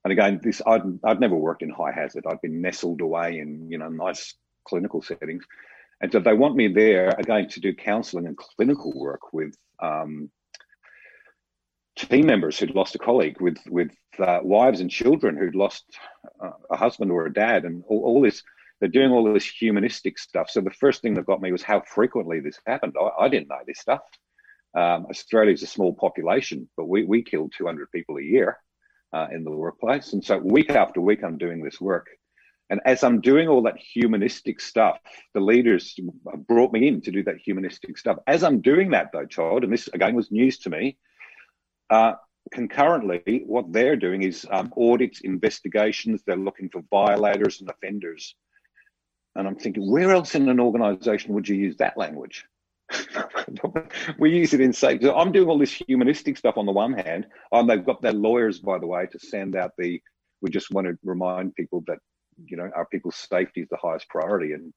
And 0.04 0.12
again, 0.12 0.40
this 0.44 0.62
I'd, 0.66 0.82
I'd 1.04 1.20
never 1.20 1.36
worked 1.36 1.62
in 1.62 1.70
high 1.70 1.92
hazard. 1.92 2.26
I'd 2.28 2.42
been 2.42 2.62
nestled 2.62 3.02
away 3.02 3.40
in 3.40 3.70
you 3.72 3.78
know 3.78 3.90
nice 3.90 4.36
clinical 4.66 5.02
settings, 5.02 5.46
and 6.02 6.12
so 6.12 6.20
they 6.20 6.34
want 6.34 6.56
me 6.56 6.68
there 6.68 7.10
again 7.18 7.48
to 7.50 7.60
do 7.60 7.74
counselling 7.74 8.28
and 8.28 8.38
clinical 8.38 8.92
work 8.94 9.32
with 9.32 9.56
um, 9.80 10.30
team 11.96 12.26
members 12.26 12.60
who'd 12.60 12.76
lost 12.76 12.96
a 12.96 13.00
colleague, 13.00 13.40
with 13.40 13.58
with 13.70 13.92
uh, 14.20 14.40
wives 14.44 14.82
and 14.82 14.92
children 14.92 15.38
who'd 15.38 15.56
lost 15.56 15.86
uh, 16.44 16.52
a 16.70 16.76
husband 16.76 17.12
or 17.12 17.26
a 17.26 17.34
dad, 17.34 17.64
and 17.64 17.84
all, 17.88 18.04
all 18.04 18.22
this 18.22 18.44
they're 18.80 18.90
doing 18.90 19.12
all 19.12 19.32
this 19.34 19.46
humanistic 19.46 20.20
stuff. 20.20 20.50
So 20.50 20.60
the 20.60 20.72
first 20.72 21.02
thing 21.02 21.14
that 21.14 21.26
got 21.26 21.42
me 21.42 21.54
was 21.54 21.64
how 21.64 21.82
frequently 21.82 22.42
this 22.42 22.60
happened. 22.68 22.96
I, 23.00 23.24
I 23.24 23.30
didn't 23.30 23.48
know 23.48 23.60
this 23.66 23.80
stuff. 23.80 24.02
Um, 24.76 25.06
Australia's 25.06 25.64
a 25.64 25.68
small 25.68 25.94
population, 25.94 26.68
but 26.76 26.86
we, 26.86 27.06
we 27.06 27.24
kill 27.24 27.48
200 27.56 27.92
people 27.92 28.18
a 28.18 28.22
year 28.22 28.58
uh, 29.14 29.28
in 29.32 29.44
the 29.44 29.52
workplace. 29.52 30.14
And 30.14 30.24
so 30.24 30.38
week 30.40 30.72
after 30.72 31.00
week, 31.00 31.24
I'm 31.24 31.38
doing 31.38 31.64
this 31.64 31.80
work. 31.80 32.08
And 32.70 32.82
as 32.86 33.04
I'm 33.04 33.22
doing 33.22 33.48
all 33.48 33.62
that 33.64 33.78
humanistic 33.78 34.60
stuff, 34.60 34.98
the 35.34 35.40
leaders 35.40 35.96
brought 36.48 36.74
me 36.74 36.88
in 36.88 37.02
to 37.02 37.12
do 37.12 37.24
that 37.24 37.38
humanistic 37.38 37.98
stuff. 37.98 38.18
As 38.26 38.44
I'm 38.44 38.62
doing 38.62 38.92
that, 38.92 39.10
though, 39.14 39.26
Todd, 39.26 39.64
and 39.64 39.72
this 39.72 39.88
again 39.90 40.16
was 40.16 40.32
news 40.32 40.58
to 40.60 40.70
me, 40.70 40.98
uh, 41.90 42.14
concurrently, 42.52 43.44
what 43.46 43.72
they're 43.72 43.96
doing 43.96 44.24
is 44.24 44.48
um, 44.50 44.74
audits, 44.78 45.22
investigations. 45.22 46.24
They're 46.26 46.36
looking 46.36 46.70
for 46.70 46.84
violators 46.90 47.62
and 47.62 47.70
offenders. 47.70 48.36
And 49.36 49.48
I'm 49.48 49.56
thinking, 49.56 49.90
where 49.92 50.12
else 50.12 50.36
in 50.36 50.50
an 50.50 50.60
organization 50.60 51.34
would 51.34 51.48
you 51.48 51.56
use 51.56 51.78
that 51.78 51.98
language? 51.98 52.46
we 54.20 54.32
use 54.32 54.54
it 54.54 54.62
in 54.62 54.74
safety. 54.74 55.06
So 55.06 55.16
I'm 55.16 55.32
doing 55.32 55.50
all 55.50 55.58
this 55.58 55.74
humanistic 55.74 56.38
stuff 56.38 56.58
on 56.58 56.66
the 56.66 56.72
one 56.72 56.94
hand. 56.94 57.28
and 57.52 57.70
they've 57.70 57.86
got 57.86 58.02
their 58.02 58.14
lawyers, 58.14 58.60
by 58.60 58.80
the 58.80 58.88
way, 58.88 59.06
to 59.08 59.20
send 59.20 59.56
out 59.56 59.72
the. 59.78 60.02
We 60.42 60.50
just 60.50 60.72
want 60.72 60.88
to 60.88 60.98
remind 61.04 61.56
people 61.56 61.84
that 61.88 62.00
you 62.46 62.58
know 62.58 62.70
our 62.76 62.86
people's 62.88 63.16
safety 63.16 63.62
is 63.62 63.70
the 63.70 63.78
highest 63.78 64.10
priority. 64.10 64.54
And 64.54 64.74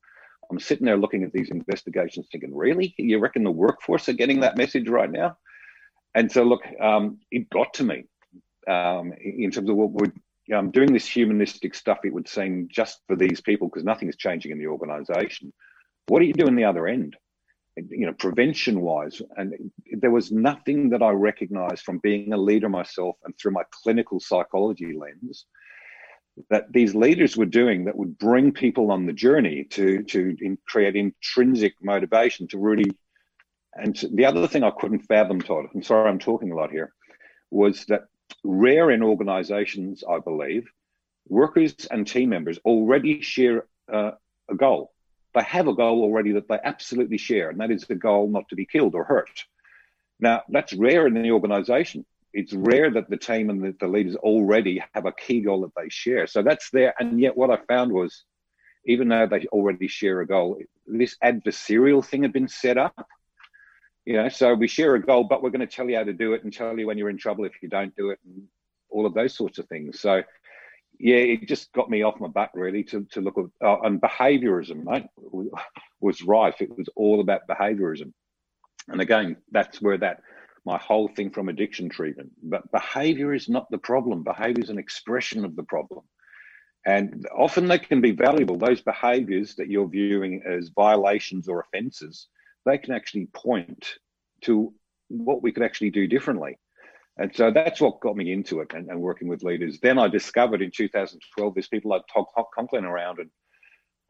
I'm 0.50 0.60
sitting 0.60 0.86
there 0.86 0.96
looking 0.96 1.24
at 1.24 1.32
these 1.32 1.50
investigations, 1.50 2.28
thinking, 2.30 2.54
really, 2.54 2.94
you 2.98 3.18
reckon 3.18 3.42
the 3.42 3.50
workforce 3.50 4.08
are 4.08 4.14
getting 4.14 4.40
that 4.40 4.56
message 4.56 4.88
right 4.88 5.10
now? 5.10 5.36
And 6.14 6.30
so, 6.30 6.44
look, 6.44 6.62
um, 6.80 7.18
it 7.30 7.50
got 7.50 7.74
to 7.74 7.84
me 7.84 8.04
um, 8.68 9.12
in 9.20 9.50
terms 9.50 9.68
of 9.68 9.76
what 9.76 9.90
would 9.92 10.12
um, 10.54 10.70
doing 10.70 10.92
this 10.92 11.06
humanistic 11.06 11.74
stuff, 11.74 11.98
it 12.04 12.12
would 12.12 12.28
seem 12.28 12.68
just 12.70 13.00
for 13.06 13.16
these 13.16 13.40
people 13.40 13.68
because 13.68 13.84
nothing 13.84 14.08
is 14.08 14.16
changing 14.16 14.52
in 14.52 14.58
the 14.58 14.66
organization. 14.66 15.52
What 16.06 16.22
are 16.22 16.24
you 16.24 16.34
doing 16.34 16.54
the 16.54 16.64
other 16.64 16.86
end? 16.86 17.16
You 17.76 18.06
know, 18.06 18.14
prevention 18.14 18.80
wise. 18.80 19.20
And 19.36 19.70
there 19.92 20.10
was 20.10 20.32
nothing 20.32 20.90
that 20.90 21.02
I 21.02 21.10
recognized 21.10 21.82
from 21.84 21.98
being 21.98 22.32
a 22.32 22.38
leader 22.38 22.68
myself 22.68 23.16
and 23.24 23.36
through 23.36 23.52
my 23.52 23.64
clinical 23.82 24.18
psychology 24.18 24.96
lens 24.96 25.46
that 26.50 26.70
these 26.72 26.94
leaders 26.94 27.36
were 27.36 27.46
doing 27.46 27.84
that 27.84 27.96
would 27.96 28.18
bring 28.18 28.52
people 28.52 28.90
on 28.90 29.06
the 29.06 29.12
journey 29.12 29.64
to, 29.70 30.02
to 30.04 30.36
in, 30.40 30.58
create 30.66 30.96
intrinsic 30.96 31.74
motivation 31.82 32.46
to 32.48 32.58
really. 32.58 32.90
And 33.74 33.96
the 34.12 34.24
other 34.24 34.46
thing 34.46 34.62
I 34.62 34.70
couldn't 34.70 35.00
fathom, 35.00 35.40
Todd, 35.40 35.66
I'm 35.74 35.82
sorry 35.82 36.08
I'm 36.08 36.18
talking 36.18 36.52
a 36.52 36.56
lot 36.56 36.70
here, 36.70 36.92
was 37.50 37.84
that 37.86 38.04
rare 38.42 38.90
in 38.90 39.02
organizations, 39.02 40.02
I 40.08 40.18
believe, 40.18 40.66
workers 41.28 41.74
and 41.90 42.06
team 42.06 42.30
members 42.30 42.58
already 42.64 43.20
share 43.20 43.66
uh, 43.92 44.12
a 44.48 44.54
goal. 44.54 44.92
They 45.36 45.42
have 45.42 45.68
a 45.68 45.74
goal 45.74 46.02
already 46.02 46.32
that 46.32 46.48
they 46.48 46.58
absolutely 46.64 47.18
share, 47.18 47.50
and 47.50 47.60
that 47.60 47.70
is 47.70 47.82
the 47.82 47.94
goal 47.94 48.28
not 48.28 48.48
to 48.48 48.56
be 48.56 48.66
killed 48.66 48.94
or 48.94 49.04
hurt. 49.04 49.44
Now, 50.18 50.42
that's 50.48 50.72
rare 50.72 51.06
in 51.06 51.14
the 51.14 51.30
organization. 51.30 52.04
It's 52.32 52.52
rare 52.52 52.90
that 52.90 53.08
the 53.08 53.18
team 53.18 53.50
and 53.50 53.62
the, 53.62 53.76
the 53.78 53.86
leaders 53.86 54.16
already 54.16 54.82
have 54.94 55.06
a 55.06 55.12
key 55.12 55.42
goal 55.42 55.60
that 55.60 55.72
they 55.76 55.90
share. 55.90 56.26
So 56.26 56.42
that's 56.42 56.70
there. 56.70 56.94
And 56.98 57.20
yet, 57.20 57.36
what 57.36 57.50
I 57.50 57.58
found 57.68 57.92
was, 57.92 58.24
even 58.86 59.08
though 59.08 59.26
they 59.26 59.46
already 59.52 59.88
share 59.88 60.22
a 60.22 60.26
goal, 60.26 60.58
this 60.86 61.16
adversarial 61.22 62.04
thing 62.04 62.22
had 62.22 62.32
been 62.32 62.48
set 62.48 62.78
up 62.78 63.06
you 64.06 64.14
know 64.14 64.28
so 64.28 64.54
we 64.54 64.68
share 64.68 64.94
a 64.94 65.02
goal 65.02 65.24
but 65.24 65.42
we're 65.42 65.50
going 65.50 65.60
to 65.60 65.66
tell 65.66 65.90
you 65.90 65.96
how 65.96 66.04
to 66.04 66.12
do 66.12 66.32
it 66.32 66.44
and 66.44 66.52
tell 66.52 66.78
you 66.78 66.86
when 66.86 66.96
you're 66.96 67.10
in 67.10 67.18
trouble 67.18 67.44
if 67.44 67.60
you 67.60 67.68
don't 67.68 67.94
do 67.96 68.10
it 68.10 68.20
and 68.24 68.44
all 68.88 69.04
of 69.04 69.12
those 69.12 69.34
sorts 69.34 69.58
of 69.58 69.68
things 69.68 70.00
so 70.00 70.22
yeah 70.98 71.16
it 71.16 71.46
just 71.48 71.72
got 71.72 71.90
me 71.90 72.02
off 72.02 72.20
my 72.20 72.28
butt 72.28 72.50
really 72.54 72.82
to, 72.84 73.04
to 73.10 73.20
look 73.20 73.36
at 73.38 73.66
uh, 73.66 73.80
and 73.82 74.00
behaviorism 74.00 74.84
right 74.84 75.08
was 76.00 76.22
rife. 76.22 76.60
It 76.60 76.76
was 76.76 76.88
all 76.94 77.20
about 77.20 77.48
behaviorism. 77.48 78.12
And 78.88 79.00
again 79.00 79.36
that's 79.50 79.80
where 79.80 79.98
that 79.98 80.22
my 80.64 80.78
whole 80.78 81.08
thing 81.08 81.30
from 81.30 81.48
addiction 81.48 81.88
treatment 81.88 82.30
but 82.42 82.70
behavior 82.72 83.32
is 83.34 83.48
not 83.48 83.70
the 83.70 83.78
problem. 83.78 84.22
Behavior 84.22 84.62
is 84.62 84.70
an 84.70 84.78
expression 84.78 85.44
of 85.44 85.56
the 85.56 85.64
problem. 85.64 86.04
And 86.86 87.26
often 87.36 87.66
they 87.66 87.80
can 87.80 88.00
be 88.00 88.12
valuable. 88.12 88.56
Those 88.56 88.80
behaviors 88.80 89.56
that 89.56 89.68
you're 89.68 89.88
viewing 89.88 90.42
as 90.46 90.68
violations 90.68 91.48
or 91.48 91.60
offenses 91.60 92.28
they 92.66 92.76
can 92.76 92.92
actually 92.92 93.26
point 93.26 93.94
to 94.42 94.74
what 95.08 95.42
we 95.42 95.52
could 95.52 95.62
actually 95.62 95.90
do 95.90 96.06
differently. 96.06 96.58
And 97.18 97.34
so 97.34 97.50
that's 97.50 97.80
what 97.80 98.00
got 98.00 98.16
me 98.16 98.32
into 98.32 98.60
it 98.60 98.72
and, 98.74 98.88
and 98.90 99.00
working 99.00 99.28
with 99.28 99.42
leaders. 99.42 99.78
Then 99.80 99.98
I 99.98 100.08
discovered 100.08 100.60
in 100.60 100.70
2012 100.70 101.54
there's 101.54 101.68
people 101.68 101.90
like 101.90 102.02
Todd 102.12 102.26
Conklin 102.54 102.84
around, 102.84 103.18
and 103.18 103.30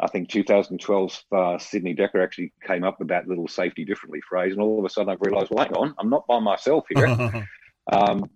I 0.01 0.09
think 0.09 0.29
2012 0.29 1.23
uh, 1.33 1.59
Sidney 1.59 1.95
Dekker 1.95 2.23
actually 2.23 2.53
came 2.67 2.83
up 2.83 2.99
with 2.99 3.09
that 3.09 3.29
little 3.29 3.47
safety 3.47 3.85
differently 3.85 4.21
phrase. 4.29 4.53
And 4.53 4.61
all 4.61 4.79
of 4.79 4.85
a 4.85 4.91
sudden 4.91 5.11
I've 5.13 5.21
realised, 5.21 5.51
well, 5.51 5.65
hang 5.65 5.75
on, 5.75 5.95
I'm 5.99 6.11
not 6.11 6.27
by 6.27 6.41
myself 6.41 6.85
here. 6.95 7.47
um, 7.93 8.29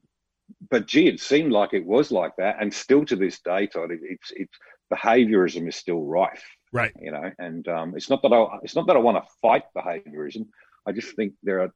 but 0.71 0.87
gee, 0.87 1.09
it 1.09 1.21
seemed 1.21 1.53
like 1.53 1.75
it 1.75 1.85
was 1.85 2.11
like 2.11 2.33
that, 2.39 2.57
and 2.61 2.73
still 2.73 3.05
to 3.07 3.17
this 3.17 3.41
day, 3.41 3.67
Todd, 3.67 3.91
it, 3.91 4.01
it's 4.03 4.33
it's 4.35 4.59
behaviorism 4.93 5.69
is 5.69 5.77
still 5.77 6.03
rife. 6.03 6.45
Right. 6.73 6.93
You 7.01 7.13
know, 7.13 7.31
and 7.39 7.67
um, 7.69 7.95
it's 7.97 8.11
not 8.11 8.23
that 8.23 8.33
I 8.33 8.59
it's 8.63 8.77
not 8.77 8.87
that 8.87 8.97
I 8.97 9.01
want 9.01 9.23
to 9.23 9.31
fight 9.43 9.65
behaviorism. 9.77 10.49
I 10.87 10.93
just 10.93 11.15
think 11.17 11.35
there 11.43 11.63
are 11.63 11.73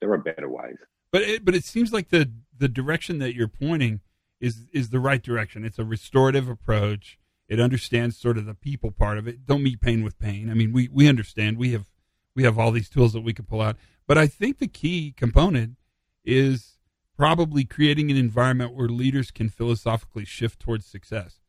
there 0.00 0.12
are 0.12 0.18
better 0.18 0.48
ways. 0.48 0.76
But 1.12 1.22
it, 1.22 1.44
but 1.44 1.54
it 1.54 1.64
seems 1.64 1.92
like 1.92 2.08
the 2.08 2.30
the 2.56 2.68
direction 2.68 3.18
that 3.18 3.34
you're 3.34 3.48
pointing 3.48 4.00
is 4.40 4.66
is 4.72 4.90
the 4.90 5.00
right 5.00 5.22
direction. 5.22 5.64
It's 5.64 5.78
a 5.78 5.84
restorative 5.84 6.48
approach. 6.48 7.18
It 7.48 7.60
understands 7.60 8.16
sort 8.18 8.38
of 8.38 8.46
the 8.46 8.54
people 8.54 8.90
part 8.90 9.18
of 9.18 9.28
it. 9.28 9.44
Don't 9.46 9.62
meet 9.62 9.80
pain 9.80 10.02
with 10.02 10.18
pain. 10.18 10.50
I 10.50 10.54
mean, 10.54 10.72
we 10.72 10.88
we 10.88 11.08
understand. 11.08 11.58
We 11.58 11.72
have 11.72 11.90
we 12.34 12.44
have 12.44 12.58
all 12.58 12.72
these 12.72 12.88
tools 12.88 13.12
that 13.12 13.20
we 13.20 13.34
can 13.34 13.44
pull 13.44 13.60
out. 13.60 13.76
But 14.06 14.16
I 14.18 14.26
think 14.26 14.58
the 14.58 14.66
key 14.68 15.12
component 15.16 15.76
is 16.24 16.78
probably 17.16 17.64
creating 17.64 18.10
an 18.10 18.16
environment 18.16 18.74
where 18.74 18.88
leaders 18.88 19.30
can 19.30 19.48
philosophically 19.50 20.24
shift 20.24 20.60
towards 20.60 20.86
success. 20.86 21.40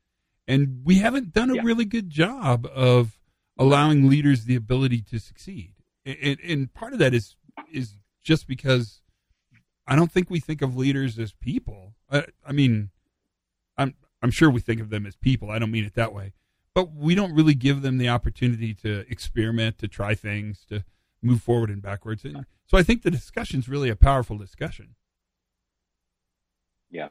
And 0.46 0.82
we 0.84 0.96
haven't 1.00 1.32
done 1.34 1.50
a 1.50 1.56
Yeah. 1.56 1.62
really 1.64 1.86
good 1.86 2.10
job 2.10 2.68
of 2.76 3.18
allowing 3.58 4.10
leaders 4.10 4.44
the 4.44 4.56
ability 4.58 5.02
to 5.04 5.20
succeed. 5.20 5.74
And, 6.06 6.38
and 6.42 6.74
part 6.74 6.92
of 6.92 7.00
that 7.00 7.14
is 7.14 7.38
is 7.72 7.98
just 8.24 8.46
because 8.46 9.02
I 9.86 9.96
don't 9.96 10.12
think 10.12 10.30
we 10.30 10.40
think 10.40 10.62
of 10.62 10.76
leaders 10.76 11.20
as 11.20 11.34
people. 11.34 11.96
I, 12.10 12.26
I 12.46 12.52
mean, 12.52 12.90
I'm 13.78 13.96
I'm 14.22 14.32
sure 14.32 14.50
we 14.50 14.62
think 14.62 14.80
of 14.80 14.90
them 14.90 15.06
as 15.06 15.16
people. 15.16 15.50
I 15.50 15.60
don't 15.60 15.72
mean 15.72 15.86
it 15.86 15.96
that 15.96 16.14
way, 16.14 16.34
but 16.74 16.94
we 16.94 17.16
don't 17.16 17.34
really 17.34 17.56
give 17.56 17.82
them 17.82 17.98
the 17.98 18.10
opportunity 18.10 18.74
to 18.76 19.06
experiment, 19.10 19.78
to 19.80 19.88
try 19.88 20.16
things, 20.16 20.66
to 20.70 20.86
move 21.22 21.42
forward 21.42 21.70
and 21.70 21.82
backwards. 21.82 22.24
And 22.24 22.46
so 22.66 22.78
I 22.78 22.84
think 22.84 23.02
the 23.02 23.12
discussion 23.12 23.60
is 23.60 23.70
really 23.70 23.90
a 23.90 23.96
powerful 23.96 24.38
discussion. 24.38 24.96
Yeah. 26.90 27.10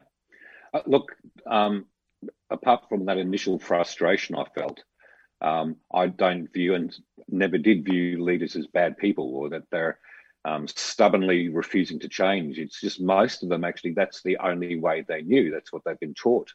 Uh, 0.72 0.80
look, 0.86 1.12
um, 1.46 1.86
apart 2.50 2.88
from 2.88 3.06
that 3.06 3.18
initial 3.18 3.58
frustration 3.58 4.36
I 4.36 4.44
felt, 4.54 4.82
um, 5.40 5.76
I 5.92 6.06
don't 6.06 6.52
view 6.52 6.74
and 6.74 6.94
never 7.28 7.58
did 7.58 7.84
view 7.84 8.22
leaders 8.22 8.56
as 8.56 8.66
bad 8.68 8.96
people 8.96 9.34
or 9.34 9.50
that 9.50 9.64
they're 9.70 9.98
um, 10.44 10.66
stubbornly 10.68 11.48
refusing 11.48 12.00
to 12.00 12.08
change. 12.08 12.58
It's 12.58 12.80
just 12.80 13.00
most 13.00 13.42
of 13.42 13.48
them 13.48 13.64
actually, 13.64 13.92
that's 13.92 14.22
the 14.22 14.38
only 14.38 14.78
way 14.78 15.04
they 15.06 15.22
knew. 15.22 15.50
That's 15.50 15.72
what 15.72 15.82
they've 15.84 16.00
been 16.00 16.14
taught. 16.14 16.52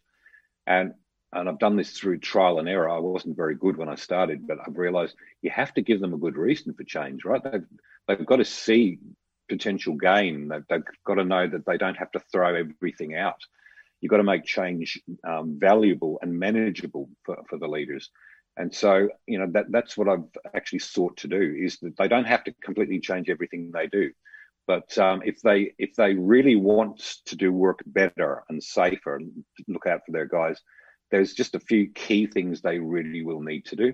And 0.66 0.94
and 1.34 1.50
I've 1.50 1.60
done 1.60 1.76
this 1.76 1.92
through 1.92 2.20
trial 2.20 2.60
and 2.60 2.70
error. 2.70 2.90
I 2.90 3.00
wasn't 3.00 3.36
very 3.36 3.56
good 3.56 3.76
when 3.76 3.90
I 3.90 3.96
started, 3.96 4.48
but 4.48 4.60
I've 4.66 4.78
realized 4.78 5.16
you 5.42 5.50
have 5.50 5.74
to 5.74 5.82
give 5.82 6.00
them 6.00 6.14
a 6.14 6.18
good 6.18 6.38
reason 6.38 6.74
for 6.74 6.84
change, 6.84 7.26
right? 7.26 7.42
They've, 7.44 7.66
they've 8.08 8.26
got 8.26 8.38
to 8.38 8.46
see 8.46 9.00
potential 9.50 9.96
gain. 9.96 10.48
They've, 10.48 10.64
they've 10.70 10.84
got 11.06 11.16
to 11.16 11.26
know 11.26 11.48
that 11.48 11.66
they 11.66 11.78
don't 11.78 11.98
have 11.98 12.12
to 12.12 12.22
throw 12.32 12.56
everything 12.56 13.16
out. 13.16 13.42
You've 14.00 14.10
got 14.10 14.18
to 14.18 14.24
make 14.24 14.46
change 14.46 15.02
um, 15.28 15.58
valuable 15.60 16.18
and 16.22 16.40
manageable 16.40 17.10
for, 17.24 17.38
for 17.50 17.58
the 17.58 17.68
leaders. 17.68 18.10
And 18.58 18.74
so, 18.74 19.10
you 19.28 19.38
know, 19.38 19.48
that, 19.52 19.66
that's 19.70 19.96
what 19.96 20.10
I've 20.10 20.26
actually 20.56 20.80
sought 20.80 21.18
to 21.18 21.28
do 21.28 21.56
is 21.58 21.78
that 21.80 21.96
they 21.96 22.08
don't 22.08 22.26
have 22.26 22.44
to 22.46 22.54
completely 22.64 23.00
change 23.00 23.30
everything 23.30 23.72
they 23.72 23.88
do. 23.88 24.12
But 24.66 24.98
um, 24.98 25.22
if 25.24 25.42
they 25.42 25.74
if 25.78 25.96
they 25.96 26.14
really 26.14 26.58
want 26.58 27.00
to 27.28 27.36
do 27.38 27.54
work 27.54 27.80
better 27.86 28.44
and 28.50 28.62
safer, 28.62 29.16
and 29.16 29.32
look 29.68 29.88
out 29.88 30.02
for 30.06 30.12
their 30.12 30.26
guys, 30.26 30.60
there's 31.10 31.34
just 31.34 31.56
a 31.56 31.60
few 31.60 31.92
key 31.92 32.28
things 32.28 32.62
they 32.62 32.80
really 32.80 33.22
will 33.22 33.42
need 33.42 33.66
to 33.68 33.78
do. 33.78 33.94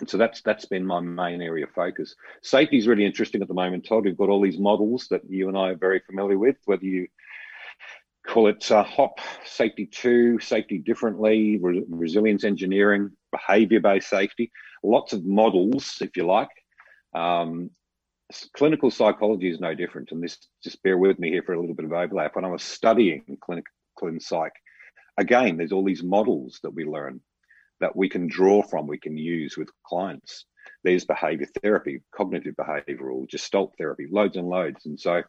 And 0.00 0.08
so 0.08 0.16
that's 0.16 0.40
that's 0.40 0.64
been 0.64 0.86
my 0.86 1.00
main 1.00 1.42
area 1.42 1.66
of 1.66 1.72
focus. 1.72 2.14
Safety 2.42 2.78
is 2.78 2.86
really 2.86 3.04
interesting 3.04 3.42
at 3.42 3.48
the 3.48 3.54
moment, 3.54 3.86
Todd. 3.86 4.04
We've 4.04 4.16
got 4.16 4.30
all 4.30 4.40
these 4.40 4.58
models 4.58 5.08
that 5.10 5.22
you 5.28 5.48
and 5.48 5.58
I 5.58 5.70
are 5.70 5.76
very 5.76 6.00
familiar 6.06 6.38
with, 6.38 6.56
whether 6.64 6.84
you 6.84 7.08
call 8.26 8.48
it 8.48 8.70
uh, 8.70 8.82
HOP, 8.82 9.18
safety 9.44 9.86
two, 9.86 10.38
safety 10.40 10.78
differently, 10.78 11.58
re- 11.58 11.84
resilience 11.88 12.44
engineering, 12.44 13.10
behavior 13.30 13.80
based 13.80 14.08
safety, 14.08 14.50
lots 14.82 15.12
of 15.12 15.24
models, 15.24 15.98
if 16.00 16.16
you 16.16 16.26
like. 16.26 16.48
Um, 17.14 17.70
clinical 18.56 18.90
psychology 18.90 19.50
is 19.50 19.60
no 19.60 19.74
different. 19.74 20.10
And 20.12 20.22
this, 20.22 20.38
just 20.62 20.82
bear 20.82 20.98
with 20.98 21.18
me 21.18 21.30
here 21.30 21.42
for 21.42 21.54
a 21.54 21.60
little 21.60 21.74
bit 21.74 21.84
of 21.84 21.92
overlap. 21.92 22.36
When 22.36 22.44
I 22.44 22.48
was 22.48 22.62
studying 22.62 23.38
clinic, 23.40 23.66
clin 24.00 24.20
psych, 24.20 24.54
again, 25.18 25.56
there's 25.56 25.72
all 25.72 25.84
these 25.84 26.02
models 26.02 26.60
that 26.62 26.74
we 26.74 26.84
learn 26.84 27.20
that 27.80 27.94
we 27.94 28.08
can 28.08 28.26
draw 28.26 28.62
from, 28.62 28.86
we 28.86 28.98
can 28.98 29.16
use 29.16 29.56
with 29.56 29.68
clients. 29.86 30.46
There's 30.84 31.04
behavior 31.04 31.46
therapy, 31.62 32.02
cognitive 32.14 32.54
behavioral, 32.54 33.28
gestalt 33.28 33.74
therapy, 33.76 34.06
loads 34.10 34.36
and 34.36 34.48
loads. 34.48 34.86
And 34.86 34.98
so, 34.98 35.22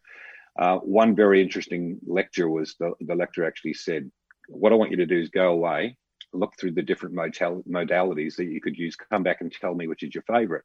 uh, 0.58 0.78
one 0.78 1.16
very 1.16 1.42
interesting 1.42 2.00
lecture 2.06 2.50
was 2.50 2.76
the, 2.80 2.94
the 3.02 3.16
lecturer 3.16 3.46
actually 3.46 3.74
said, 3.74 4.10
What 4.48 4.72
I 4.72 4.76
want 4.76 4.92
you 4.92 4.98
to 4.98 5.06
do 5.06 5.20
is 5.20 5.30
go 5.30 5.52
away, 5.52 5.98
look 6.34 6.54
through 6.60 6.72
the 6.72 6.82
different 6.82 7.16
modal- 7.16 7.64
modalities 7.70 8.36
that 8.38 8.46
you 8.46 8.62
could 8.62 8.78
use, 8.78 8.96
come 8.96 9.24
back 9.24 9.42
and 9.42 9.52
tell 9.52 9.76
me 9.76 9.88
which 9.88 10.04
is 10.04 10.14
your 10.14 10.24
favorite. 10.24 10.64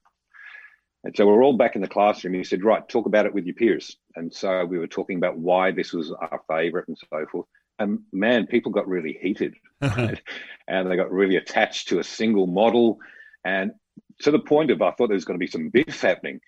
And 1.02 1.16
so 1.16 1.26
we're 1.26 1.42
all 1.42 1.56
back 1.56 1.76
in 1.76 1.82
the 1.82 1.88
classroom. 1.88 2.34
He 2.34 2.44
said, 2.44 2.62
Right, 2.62 2.86
talk 2.88 3.06
about 3.06 3.26
it 3.26 3.34
with 3.34 3.46
your 3.46 3.54
peers. 3.54 3.96
And 4.14 4.32
so 4.32 4.64
we 4.64 4.78
were 4.78 4.86
talking 4.86 5.16
about 5.16 5.38
why 5.38 5.72
this 5.72 5.92
was 5.92 6.12
our 6.12 6.42
favorite 6.48 6.88
and 6.88 6.98
so 6.98 7.26
forth. 7.30 7.46
And 7.78 8.00
man, 8.12 8.46
people 8.46 8.72
got 8.72 8.86
really 8.86 9.18
heated 9.20 9.54
and 9.80 10.20
they 10.68 10.96
got 10.96 11.10
really 11.10 11.36
attached 11.36 11.88
to 11.88 11.98
a 11.98 12.04
single 12.04 12.46
model. 12.46 12.98
And 13.44 13.72
to 14.20 14.30
the 14.30 14.38
point 14.38 14.70
of, 14.70 14.82
I 14.82 14.90
thought 14.90 15.08
there 15.08 15.14
was 15.14 15.24
going 15.24 15.38
to 15.38 15.44
be 15.44 15.50
some 15.50 15.70
biff 15.70 16.02
happening. 16.02 16.40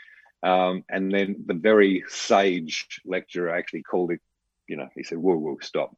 Um, 0.43 0.85
and 0.89 1.13
then 1.13 1.45
the 1.47 1.55
very 1.55 2.05
sage 2.09 3.01
lecturer 3.05 3.55
actually 3.55 3.83
called 3.83 4.11
it, 4.11 4.21
you 4.69 4.77
know, 4.77 4.89
he 4.95 5.05
said, 5.05 5.19
whoa, 5.19 5.37
whoa, 5.37 5.59
stop. 5.61 5.97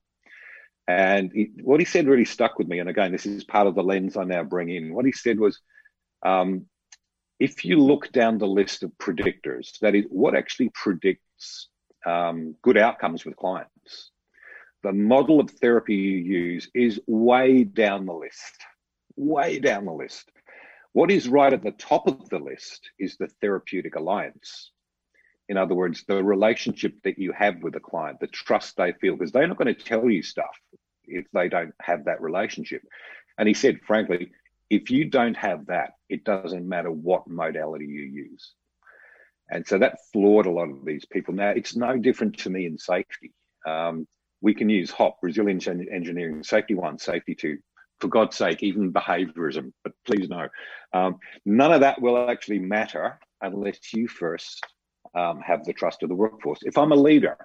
And 0.86 1.32
he, 1.32 1.50
what 1.62 1.80
he 1.80 1.86
said 1.86 2.06
really 2.06 2.26
stuck 2.26 2.58
with 2.58 2.68
me. 2.68 2.78
And 2.78 2.90
again, 2.90 3.10
this 3.10 3.24
is 3.24 3.44
part 3.44 3.66
of 3.66 3.74
the 3.74 3.82
lens 3.82 4.16
I 4.16 4.24
now 4.24 4.42
bring 4.42 4.68
in. 4.68 4.94
What 4.94 5.06
he 5.06 5.12
said 5.12 5.38
was, 5.38 5.58
um, 6.24 6.66
if 7.40 7.64
you 7.64 7.80
look 7.80 8.12
down 8.12 8.38
the 8.38 8.46
list 8.46 8.82
of 8.82 8.92
predictors, 8.98 9.78
that 9.80 9.94
is 9.94 10.04
what 10.08 10.34
actually 10.34 10.70
predicts 10.74 11.68
um, 12.06 12.54
good 12.62 12.76
outcomes 12.76 13.24
with 13.24 13.36
clients, 13.36 14.10
the 14.82 14.92
model 14.92 15.40
of 15.40 15.50
therapy 15.50 15.94
you 15.94 16.18
use 16.18 16.70
is 16.74 17.00
way 17.06 17.64
down 17.64 18.04
the 18.04 18.12
list, 18.12 18.54
way 19.16 19.58
down 19.58 19.86
the 19.86 19.92
list. 19.92 20.30
What 20.94 21.10
is 21.10 21.28
right 21.28 21.52
at 21.52 21.64
the 21.64 21.72
top 21.72 22.06
of 22.06 22.28
the 22.28 22.38
list 22.38 22.88
is 23.00 23.16
the 23.16 23.26
therapeutic 23.40 23.96
alliance. 23.96 24.70
In 25.48 25.56
other 25.56 25.74
words, 25.74 26.04
the 26.06 26.22
relationship 26.22 26.94
that 27.02 27.18
you 27.18 27.32
have 27.32 27.62
with 27.64 27.74
the 27.74 27.80
client, 27.80 28.20
the 28.20 28.28
trust 28.28 28.76
they 28.76 28.92
feel, 28.92 29.16
because 29.16 29.32
they're 29.32 29.48
not 29.48 29.58
going 29.58 29.74
to 29.74 29.82
tell 29.82 30.08
you 30.08 30.22
stuff 30.22 30.56
if 31.04 31.26
they 31.32 31.48
don't 31.48 31.74
have 31.82 32.04
that 32.04 32.22
relationship. 32.22 32.80
And 33.36 33.48
he 33.48 33.54
said, 33.54 33.80
frankly, 33.84 34.30
if 34.70 34.88
you 34.88 35.06
don't 35.06 35.36
have 35.36 35.66
that, 35.66 35.94
it 36.08 36.22
doesn't 36.22 36.66
matter 36.66 36.92
what 36.92 37.26
modality 37.26 37.86
you 37.86 38.02
use. 38.02 38.52
And 39.50 39.66
so 39.66 39.78
that 39.78 39.98
floored 40.12 40.46
a 40.46 40.52
lot 40.52 40.70
of 40.70 40.84
these 40.84 41.04
people. 41.04 41.34
Now, 41.34 41.50
it's 41.50 41.74
no 41.74 41.98
different 41.98 42.38
to 42.38 42.50
me 42.50 42.66
in 42.66 42.78
safety. 42.78 43.32
Um, 43.66 44.06
we 44.40 44.54
can 44.54 44.68
use 44.68 44.92
HOP, 44.92 45.18
resilience 45.22 45.66
engineering, 45.66 46.44
safety 46.44 46.74
one, 46.74 47.00
safety 47.00 47.34
two, 47.34 47.58
for 48.04 48.08
God's 48.08 48.36
sake, 48.36 48.62
even 48.62 48.92
behaviorism, 48.92 49.72
but 49.82 49.94
please 50.04 50.28
no. 50.28 50.46
Um, 50.92 51.16
none 51.46 51.72
of 51.72 51.80
that 51.80 52.02
will 52.02 52.28
actually 52.28 52.58
matter 52.58 53.18
unless 53.40 53.94
you 53.94 54.08
first 54.08 54.62
um, 55.14 55.40
have 55.40 55.64
the 55.64 55.72
trust 55.72 56.02
of 56.02 56.10
the 56.10 56.14
workforce. 56.14 56.58
If 56.64 56.76
I'm 56.76 56.92
a 56.92 56.96
leader 56.96 57.38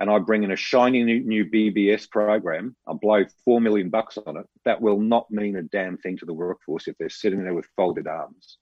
and 0.00 0.10
I 0.10 0.18
bring 0.18 0.42
in 0.42 0.50
a 0.50 0.56
shiny 0.56 1.04
new, 1.04 1.20
new 1.20 1.44
BBS 1.44 2.10
program, 2.10 2.74
I 2.88 2.94
blow 2.94 3.24
four 3.44 3.60
million 3.60 3.90
bucks 3.90 4.18
on 4.26 4.36
it, 4.36 4.46
that 4.64 4.80
will 4.80 4.98
not 4.98 5.30
mean 5.30 5.54
a 5.54 5.62
damn 5.62 5.98
thing 5.98 6.18
to 6.18 6.26
the 6.26 6.34
workforce 6.34 6.88
if 6.88 6.98
they're 6.98 7.08
sitting 7.08 7.44
there 7.44 7.54
with 7.54 7.68
folded 7.76 8.08
arms, 8.08 8.58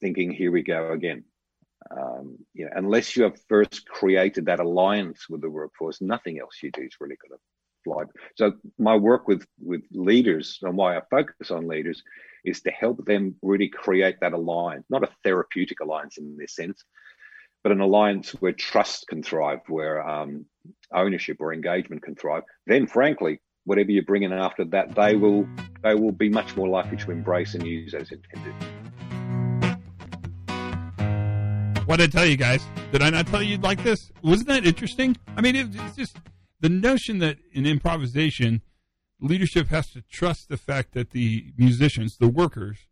thinking, 0.00 0.30
here 0.30 0.52
we 0.52 0.62
go 0.62 0.92
again. 0.92 1.24
Um, 1.90 2.38
you 2.54 2.66
know, 2.66 2.70
unless 2.76 3.16
you 3.16 3.24
have 3.24 3.36
first 3.48 3.88
created 3.88 4.46
that 4.46 4.60
alliance 4.60 5.28
with 5.28 5.40
the 5.40 5.50
workforce, 5.50 6.00
nothing 6.00 6.38
else 6.38 6.62
you 6.62 6.70
do 6.70 6.82
is 6.82 6.94
really 7.00 7.16
going 7.16 7.36
to 7.36 7.42
So 8.36 8.52
my 8.78 8.96
work 8.96 9.28
with 9.28 9.46
with 9.60 9.82
leaders 9.92 10.58
and 10.62 10.76
why 10.76 10.96
I 10.96 11.02
focus 11.10 11.50
on 11.50 11.68
leaders 11.68 12.02
is 12.44 12.62
to 12.62 12.70
help 12.70 13.04
them 13.04 13.34
really 13.42 13.68
create 13.68 14.16
that 14.20 14.32
alliance, 14.32 14.84
not 14.88 15.02
a 15.02 15.10
therapeutic 15.24 15.80
alliance 15.80 16.16
in 16.18 16.36
this 16.36 16.54
sense, 16.54 16.84
but 17.62 17.72
an 17.72 17.80
alliance 17.80 18.30
where 18.40 18.52
trust 18.52 19.08
can 19.08 19.22
thrive, 19.22 19.60
where 19.68 20.06
um, 20.08 20.46
ownership 20.92 21.38
or 21.40 21.52
engagement 21.52 22.02
can 22.02 22.14
thrive. 22.14 22.44
Then, 22.66 22.86
frankly, 22.86 23.40
whatever 23.64 23.90
you 23.90 24.02
bring 24.02 24.22
in 24.22 24.32
after 24.32 24.64
that, 24.66 24.94
they 24.94 25.16
will 25.16 25.46
they 25.82 25.94
will 25.94 26.12
be 26.12 26.28
much 26.28 26.56
more 26.56 26.68
likely 26.68 26.96
to 26.98 27.10
embrace 27.10 27.54
and 27.54 27.66
use 27.66 27.94
as 27.94 28.10
intended. 28.10 28.54
What 31.86 31.98
did 31.98 32.10
I 32.10 32.18
tell 32.18 32.26
you 32.26 32.36
guys? 32.36 32.62
Did 32.90 33.02
I 33.02 33.10
not 33.10 33.28
tell 33.28 33.42
you 33.42 33.58
like 33.58 33.82
this? 33.84 34.10
Wasn't 34.22 34.48
that 34.48 34.66
interesting? 34.66 35.16
I 35.36 35.40
mean, 35.40 35.54
it, 35.54 35.68
it's 35.72 35.96
just 35.96 36.16
the 36.66 36.70
notion 36.70 37.20
that 37.20 37.38
in 37.52 37.64
improvisation, 37.64 38.60
leadership 39.20 39.68
has 39.68 39.88
to 39.92 40.02
trust 40.10 40.48
the 40.48 40.56
fact 40.56 40.94
that 40.94 41.10
the 41.10 41.52
musicians, 41.56 42.16
the 42.16 42.26
workers, 42.26 42.88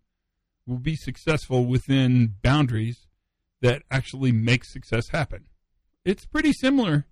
will 0.64 0.78
be 0.78 0.94
successful 0.94 1.66
within 1.66 2.36
boundaries 2.40 3.08
that 3.62 3.82
actually 3.90 4.30
make 4.30 4.64
success 4.64 5.08
happen. 5.08 5.46
It's 6.04 6.24
pretty 6.24 6.52
similar 6.52 7.06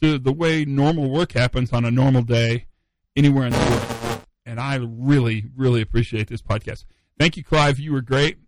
to 0.00 0.18
the 0.18 0.32
way 0.32 0.64
normal 0.64 1.08
work 1.08 1.34
happens 1.34 1.72
on 1.72 1.84
a 1.84 1.90
normal 1.92 2.22
day 2.22 2.66
anywhere 3.14 3.46
in 3.46 3.52
the 3.52 3.58
world. 3.58 4.22
and 4.44 4.58
I 4.58 4.74
really, 4.82 5.44
really 5.54 5.82
appreciate 5.82 6.26
this 6.26 6.42
podcast. 6.42 6.84
Thank 7.16 7.36
you, 7.36 7.44
Clive. 7.44 7.78
You 7.78 7.92
were 7.92 8.00
great. 8.00 8.38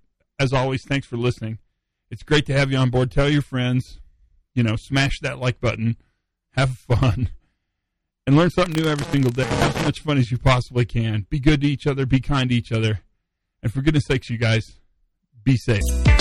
As 0.41 0.53
always, 0.53 0.83
thanks 0.85 1.07
for 1.07 1.17
listening. 1.17 1.59
It's 2.11 2.25
great 2.25 2.47
to 2.47 2.53
have 2.53 2.73
you 2.73 2.79
on 2.79 2.91
board. 2.91 3.13
Tell 3.13 3.29
your 3.29 3.43
friends, 3.43 4.01
you 4.57 4.65
know, 4.65 4.75
smash 4.75 5.21
that 5.21 5.39
like 5.39 5.61
button, 5.61 5.97
have 6.57 6.71
fun, 6.71 7.29
and 8.27 8.37
learn 8.37 8.51
something 8.51 8.75
new 8.75 8.89
every 8.89 9.07
single 9.07 9.31
day. 9.31 9.45
Have 9.45 9.77
as 9.77 9.85
much 9.85 10.01
fun 10.01 10.19
as 10.19 10.31
you 10.31 10.39
possibly 10.39 10.85
can. 10.85 11.27
Be 11.29 11.39
good 11.41 11.61
to 11.61 11.67
each 11.67 11.87
other, 11.87 12.07
be 12.07 12.21
kind 12.21 12.51
to 12.51 12.57
each 12.57 12.73
other. 12.73 13.01
And 13.63 13.73
for 13.73 13.83
goodness 13.83 14.05
sakes, 14.07 14.31
you 14.31 14.39
guys, 14.39 14.79
be 15.43 15.57
safe. 15.57 16.14